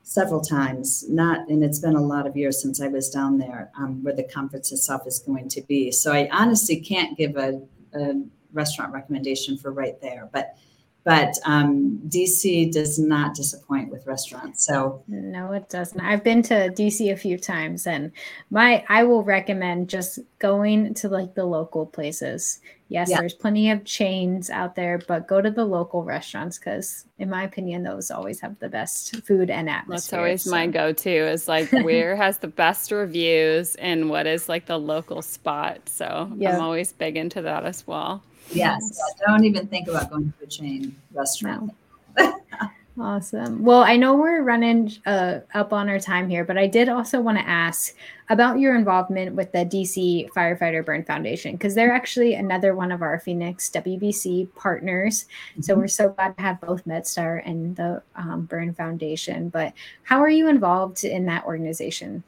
[0.02, 3.70] several times, not, and it's been a lot of years since I was down there
[3.78, 5.90] um, where the conference itself is going to be.
[5.90, 7.62] So I honestly can't give a,
[7.94, 8.22] a
[8.52, 10.28] restaurant recommendation for right there.
[10.32, 10.56] But
[11.04, 14.64] but um, DC does not disappoint with restaurants.
[14.64, 16.00] So no, it doesn't.
[16.00, 18.12] I've been to DC a few times, and
[18.50, 22.60] my I will recommend just going to like the local places.
[22.88, 23.20] Yes, yeah.
[23.20, 27.42] there's plenty of chains out there, but go to the local restaurants because, in my
[27.42, 29.94] opinion, those always have the best food and atmosphere.
[29.94, 30.50] That's always so.
[30.50, 31.10] my go-to.
[31.10, 35.88] Is like where has the best reviews and what is like the local spot.
[35.88, 36.54] So yep.
[36.54, 38.22] I'm always big into that as well.
[38.50, 38.98] Yes.
[38.98, 41.72] Yeah, don't even think about going to a chain restaurant.
[42.18, 42.40] No.
[43.00, 43.64] awesome.
[43.64, 47.20] Well, I know we're running uh, up on our time here, but I did also
[47.20, 47.94] want to ask
[48.28, 53.02] about your involvement with the DC Firefighter Burn Foundation because they're actually another one of
[53.02, 55.26] our Phoenix WBC partners.
[55.52, 55.62] Mm-hmm.
[55.62, 59.48] So we're so glad to have both MedStar and the um, Burn Foundation.
[59.48, 59.72] But
[60.02, 62.22] how are you involved in that organization?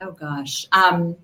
[0.00, 0.66] Oh gosh.
[0.72, 1.16] Um,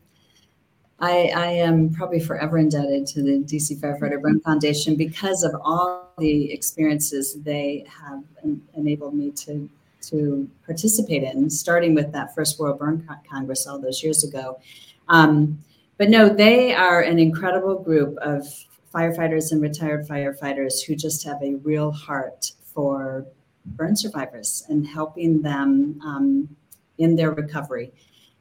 [1.00, 6.12] I, I, am probably forever indebted to the DC Firefighter Burn Foundation because of all
[6.18, 9.68] the experiences they have en- enabled me to
[10.02, 14.58] to participate in, starting with that first World Burn Congress all those years ago.
[15.08, 15.58] Um,
[15.98, 18.46] but no, they are an incredible group of
[18.94, 23.26] firefighters and retired firefighters who just have a real heart for
[23.66, 26.48] burn survivors and helping them um,
[26.98, 27.92] in their recovery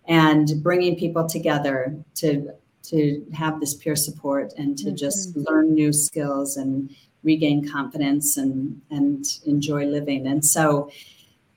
[0.10, 2.51] and bringing people together to
[2.82, 4.95] to have this peer support and to mm-hmm.
[4.95, 6.93] just learn new skills and
[7.24, 10.91] regain confidence and and enjoy living and so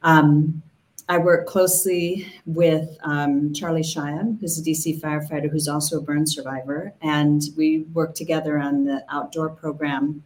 [0.05, 0.63] um,
[1.09, 6.27] I work closely with um, Charlie Shia, who's a DC firefighter who's also a burn
[6.27, 10.23] survivor, and we work together on the outdoor program.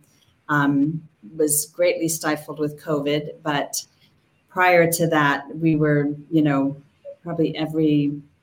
[0.49, 1.03] Um,
[1.35, 3.85] was greatly stifled with COVID, but
[4.49, 6.81] prior to that, we were, you know,
[7.27, 7.97] probably every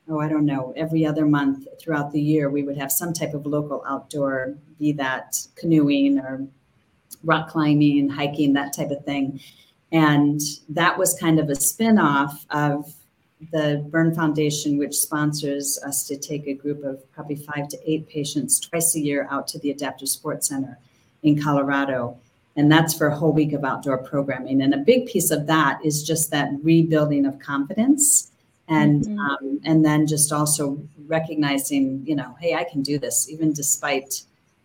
[0.09, 3.33] oh i don't know every other month throughout the year we would have some type
[3.33, 6.45] of local outdoor be that canoeing or
[7.23, 9.39] rock climbing hiking that type of thing.
[9.91, 12.93] And that was kind of a spin-off of
[13.51, 18.07] the burn foundation which sponsors us to take a group of probably five to eight
[18.07, 20.77] patients twice a year out to the adaptive sports center
[21.23, 22.17] in colorado.
[22.55, 24.61] And that's for a whole week of outdoor programming.
[24.61, 28.31] And a big piece of that is just that rebuilding of confidence
[28.67, 29.19] and mm-hmm.
[29.19, 34.23] um, and then just also recognizing you know hey i can do this even despite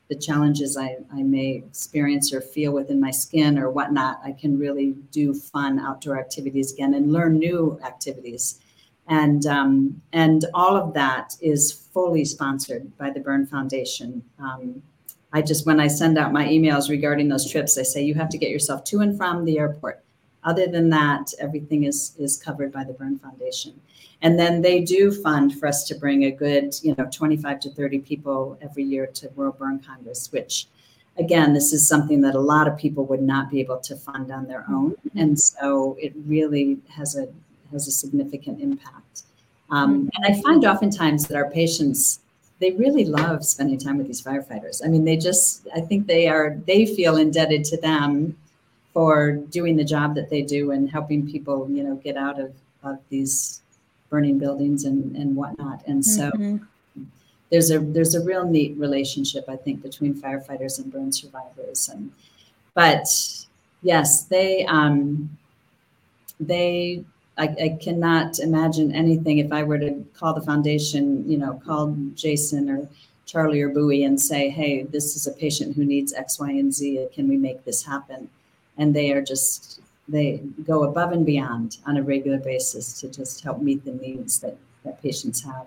[0.09, 4.59] the challenges I, I may experience or feel within my skin or whatnot i can
[4.59, 8.61] really do fun outdoor activities again and learn new activities.
[9.09, 14.23] And um, and all of that is fully sponsored by the burn foundation.
[14.39, 14.83] Um,
[15.33, 18.31] i just when i send out my emails regarding those trips i say you have
[18.31, 20.03] to get yourself to and from the airport
[20.45, 23.81] other than that, everything is is covered by the Burn Foundation.
[24.23, 27.71] And then they do fund for us to bring a good, you know, 25 to
[27.71, 30.67] 30 people every year to World Burn Congress, which
[31.19, 34.31] again, this is something that a lot of people would not be able to fund
[34.33, 34.93] on their own.
[34.93, 35.19] Mm-hmm.
[35.19, 37.29] And so it really has a
[37.73, 39.23] has a significant impact.
[39.71, 42.21] Um, and I find oftentimes that our patients
[42.61, 44.85] they really love spending time with these firefighters.
[44.85, 48.37] I mean, they just I think they are they feel indebted to them
[48.99, 52.53] for doing the job that they do and helping people, you know, get out of,
[52.83, 53.63] of these
[54.11, 55.87] burning buildings and, and whatnot.
[55.87, 57.05] And so mm-hmm.
[57.49, 61.89] there's a there's a real neat relationship, I think, between firefighters and burn survivors.
[61.89, 62.11] And
[62.75, 63.07] but
[63.83, 65.31] yes, they um
[66.41, 67.05] they
[67.37, 71.97] I, I cannot imagine anything if I were to call the foundation, you know, call
[72.17, 72.89] Jason or
[73.27, 76.75] Charlie or Bowie and say, hey, this is a patient who needs X, Y, and
[76.75, 77.07] Z.
[77.15, 78.29] Can we make this happen?
[78.79, 83.45] And they are just they go above and beyond on a regular basis to just
[83.45, 85.67] help meet the needs that, that patients have.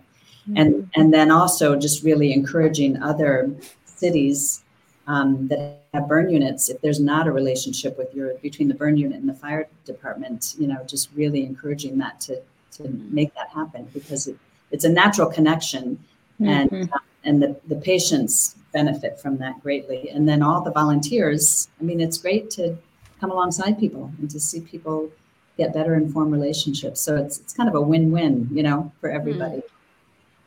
[0.50, 0.58] Mm-hmm.
[0.58, 3.52] And, and then also just really encouraging other
[3.86, 4.64] cities
[5.08, 8.98] um, that have burn units, if there's not a relationship with your between the burn
[8.98, 12.42] unit and the fire department, you know, just really encouraging that to
[12.72, 14.38] to make that happen because it,
[14.72, 16.00] it's a natural connection,
[16.40, 16.48] mm-hmm.
[16.48, 21.68] and uh, and the the patients benefit from that greatly, and then all the volunteers.
[21.80, 22.78] I mean, it's great to
[23.22, 25.10] come alongside people and to see people
[25.58, 27.00] get better informed relationships.
[27.00, 29.58] So it's it's kind of a win win, you know, for everybody.
[29.58, 29.68] Mm-hmm.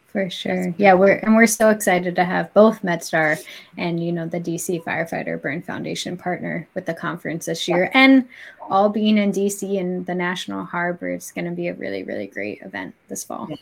[0.09, 0.73] For sure.
[0.77, 3.43] Yeah, we're and we're so excited to have both MedStar
[3.77, 7.91] and you know the DC Firefighter Burn Foundation partner with the conference this year.
[7.95, 8.29] And
[8.71, 12.29] all being in DC and the National Harbor, it's going to be a really, really
[12.29, 13.49] great event this fall.
[13.51, 13.57] Yeah.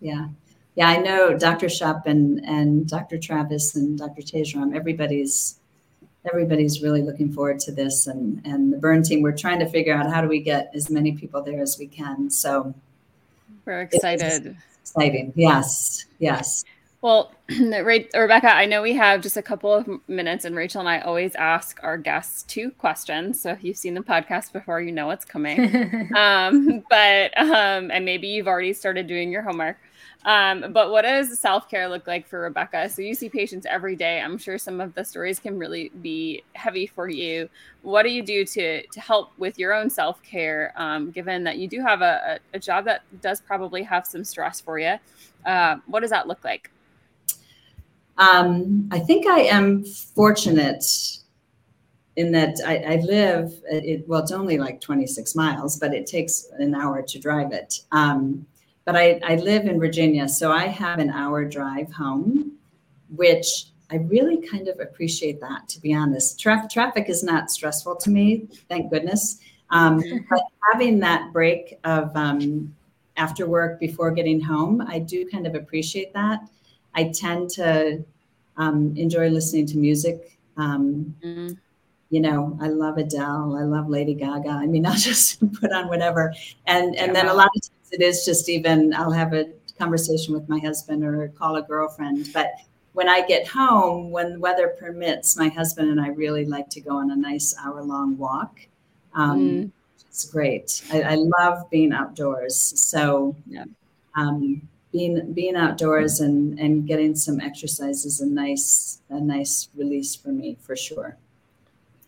[0.00, 0.28] Yeah.
[0.76, 1.66] yeah I know Dr.
[1.66, 3.18] Shupp and, and Dr.
[3.18, 4.22] Travis and Dr.
[4.22, 5.58] Tajram, everybody's
[6.26, 9.94] everybody's really looking forward to this and and the burn team we're trying to figure
[9.94, 12.74] out how do we get as many people there as we can so
[13.64, 15.32] we're excited exciting.
[15.34, 16.64] Yes, yes.
[17.00, 21.00] Well, Rebekah, I know we have just a couple of minutes, and Rachel and I
[21.00, 23.40] always ask our guests two questions.
[23.40, 26.10] So if you've seen the podcast before, you know what's coming.
[26.16, 29.76] um, but um, and maybe you've already started doing your homework.
[30.24, 32.88] Um, but what does self care look like for Rebekah?
[32.88, 34.20] So you see patients every day.
[34.20, 37.48] I'm sure some of the stories can really be heavy for you.
[37.82, 41.58] What do you do to to help with your own self care, um, given that
[41.58, 44.94] you do have a, a, job that does probably have some stress for you?
[45.44, 46.70] Uh, what does that look like?
[48.16, 50.84] Um, I think I am fortunate
[52.16, 53.52] in that I, I live.
[53.68, 57.80] It, well, it's only like 26 miles, but it takes an hour to drive it.
[57.92, 58.46] Um,
[58.84, 62.52] but I, I live in Virginia, so I have an hour drive home,
[63.16, 66.40] which I really kind of appreciate that, to be honest.
[66.40, 69.38] Tra- traffic is not stressful to me, thank goodness.
[69.70, 72.74] Um, but having that break of um,
[73.16, 76.40] after work before getting home, I do kind of appreciate that.
[76.94, 78.04] I tend to
[78.56, 80.38] um, enjoy listening to music.
[80.56, 81.54] Um, mm-hmm.
[82.10, 83.56] You know, I love Adele.
[83.56, 84.48] I love Lady Gaga.
[84.48, 86.32] I mean, I'll just put on whatever,
[86.66, 87.12] and and yeah.
[87.12, 90.58] then a lot of times it is just even I'll have a conversation with my
[90.58, 92.30] husband or call a girlfriend.
[92.32, 92.52] But
[92.92, 96.80] when I get home, when the weather permits, my husband and I really like to
[96.80, 98.58] go on a nice hour long walk.
[99.14, 99.70] Um, mm.
[100.08, 100.82] It's great.
[100.92, 102.56] I, I, love being outdoors.
[102.56, 103.64] So, yeah.
[104.16, 110.14] um, being being outdoors and and getting some exercise is a nice a nice release
[110.14, 111.16] for me for sure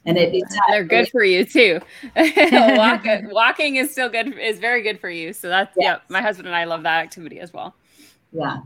[0.06, 1.80] and it, it's they're good for you too.
[2.16, 5.32] walking, walking is still good is very good for you.
[5.32, 5.98] So that's yes.
[5.98, 6.04] yeah.
[6.08, 7.74] My husband and I love that activity as well.
[8.32, 8.58] Yeah,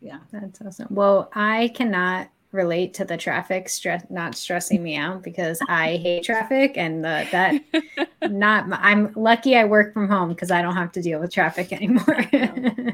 [0.00, 0.88] yeah, that's awesome.
[0.90, 6.24] Well, I cannot relate to the traffic stress not stressing me out because I hate
[6.24, 10.92] traffic and the, that not I'm lucky I work from home because I don't have
[10.92, 12.26] to deal with traffic anymore.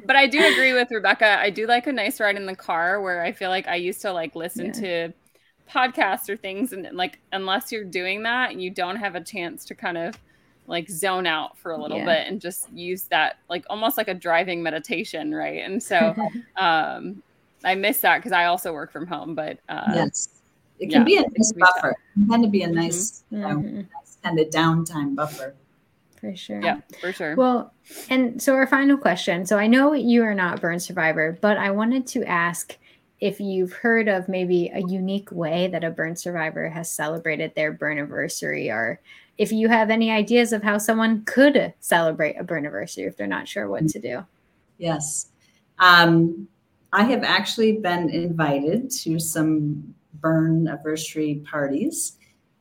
[0.07, 1.41] but I do agree with Rebekah.
[1.41, 4.01] I do like a nice ride in the car where I feel like I used
[4.03, 4.73] to like listen yeah.
[4.73, 5.13] to
[5.69, 9.75] podcasts or things and like unless you're doing that you don't have a chance to
[9.75, 10.15] kind of
[10.67, 12.05] like zone out for a little yeah.
[12.05, 16.15] bit and just use that like almost like a driving meditation right and so
[16.57, 17.23] um
[17.65, 20.29] i miss that because i also work from home but uh yes
[20.79, 23.37] it can yeah, be a nice buffer it can be a nice, mm-hmm.
[23.37, 23.77] you know, mm-hmm.
[23.77, 25.55] nice kind of downtime buffer
[26.19, 26.61] for sure.
[26.61, 27.37] Yeah, for sure.
[27.37, 27.73] Well,
[28.11, 29.47] and so our final question.
[29.47, 32.77] So I know you are not burn survivor, but I wanted to ask
[33.21, 37.73] if you've heard of maybe a unique way that a burn survivor has celebrated their
[37.73, 39.01] burn anniversary, or
[39.39, 43.27] if you have any ideas of how someone could celebrate a burn anniversary if they're
[43.27, 44.25] not sure what to do.
[44.79, 45.29] Yes.
[45.79, 46.49] Um,
[46.93, 52.17] I have actually been invited to some burn anniversary parties,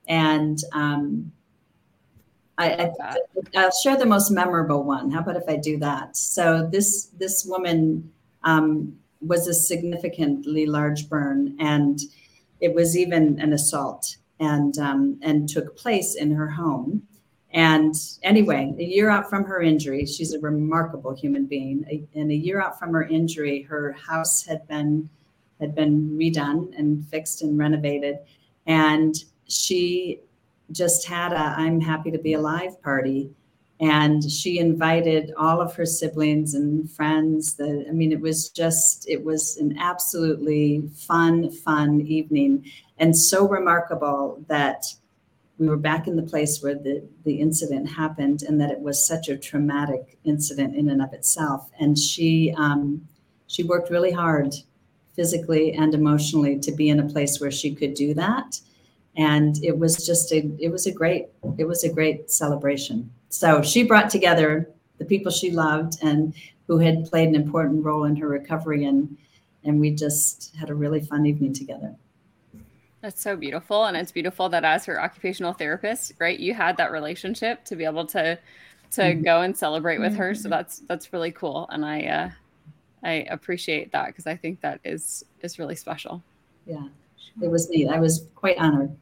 [0.07, 1.31] and um,
[2.57, 2.91] I,
[3.53, 5.11] will share the most memorable one.
[5.11, 6.17] How about if I do that?
[6.17, 8.11] So this this woman
[8.43, 11.99] um, was a significantly large burn, and
[12.59, 17.03] it was even an assault, and um, and took place in her home.
[17.51, 22.07] And anyway, a year out from her injury, she's a remarkable human being.
[22.13, 25.09] And a year out from her injury, her house had been
[25.59, 28.19] had been redone and fixed and renovated,
[28.67, 29.15] and
[29.47, 30.21] she
[30.71, 33.31] just had a "I'm happy to be alive" party
[33.79, 39.07] and she invited all of her siblings and friends the i mean it was just
[39.07, 42.65] it was an absolutely fun fun evening.
[42.97, 44.85] And so remarkable that
[45.57, 49.07] we were back in the place where the, the incident happened and that it was
[49.07, 51.69] such a traumatic incident in and of itself.
[51.79, 53.07] And she um,
[53.47, 54.53] she worked really hard
[55.15, 58.59] physically and emotionally to be in a place where she could do that.
[59.15, 63.61] And it was just a it was a great it was a great celebration so
[63.61, 66.33] she brought together the people she loved and
[66.67, 69.17] who had played an important role in her recovery and
[69.63, 71.95] and we just had a really fun evening together
[73.01, 76.91] that's so beautiful and it's beautiful that as her occupational therapist right you had that
[76.91, 78.37] relationship to be able to
[78.89, 79.23] to mm-hmm.
[79.23, 80.51] go and celebrate with her so mm-hmm.
[80.51, 82.29] that's that's really cool and i uh
[83.03, 86.23] i appreciate that because i think that is is really special
[86.65, 86.87] yeah
[87.41, 88.95] it was neat i was quite honored.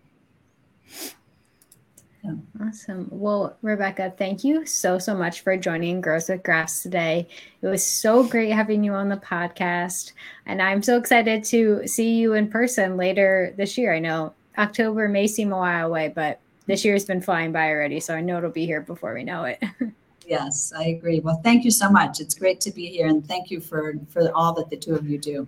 [2.61, 3.07] Awesome.
[3.11, 7.27] Well, Rebekah, thank you so, so much for joining Girls with Grafts today.
[7.61, 10.13] It was so great having you on the podcast.
[10.45, 13.93] And I'm so excited to see you in person later this year.
[13.93, 17.69] I know October may seem a while away, but this year has been flying by
[17.69, 17.99] already.
[17.99, 19.63] So I know it'll be here before we know it.
[20.25, 21.19] yes, I agree.
[21.19, 22.19] Well, thank you so much.
[22.19, 23.07] It's great to be here.
[23.07, 25.47] And thank you for, for all that the two of you do.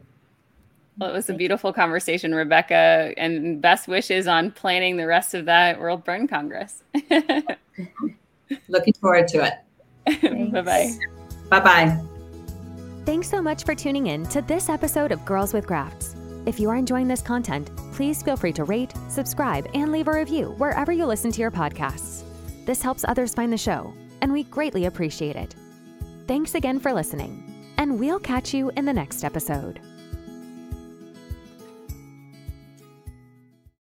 [1.00, 5.46] Well, it was a beautiful conversation, Rebekah, and best wishes on planning the rest of
[5.46, 6.84] that World Burn Congress.
[8.68, 10.52] Looking forward to it.
[10.52, 10.92] bye bye.
[11.50, 12.02] Bye bye.
[13.06, 16.16] Thanks so much for tuning in to this episode of Girls with Grafts.
[16.48, 20.14] If you are enjoying this content, please feel free to rate, subscribe, and leave a
[20.14, 22.24] review wherever you listen to your podcasts.
[22.66, 25.56] This helps others find the show, and we greatly appreciate it.
[26.28, 27.44] Thanks again for listening,
[27.78, 29.80] and we'll catch you in the next episode.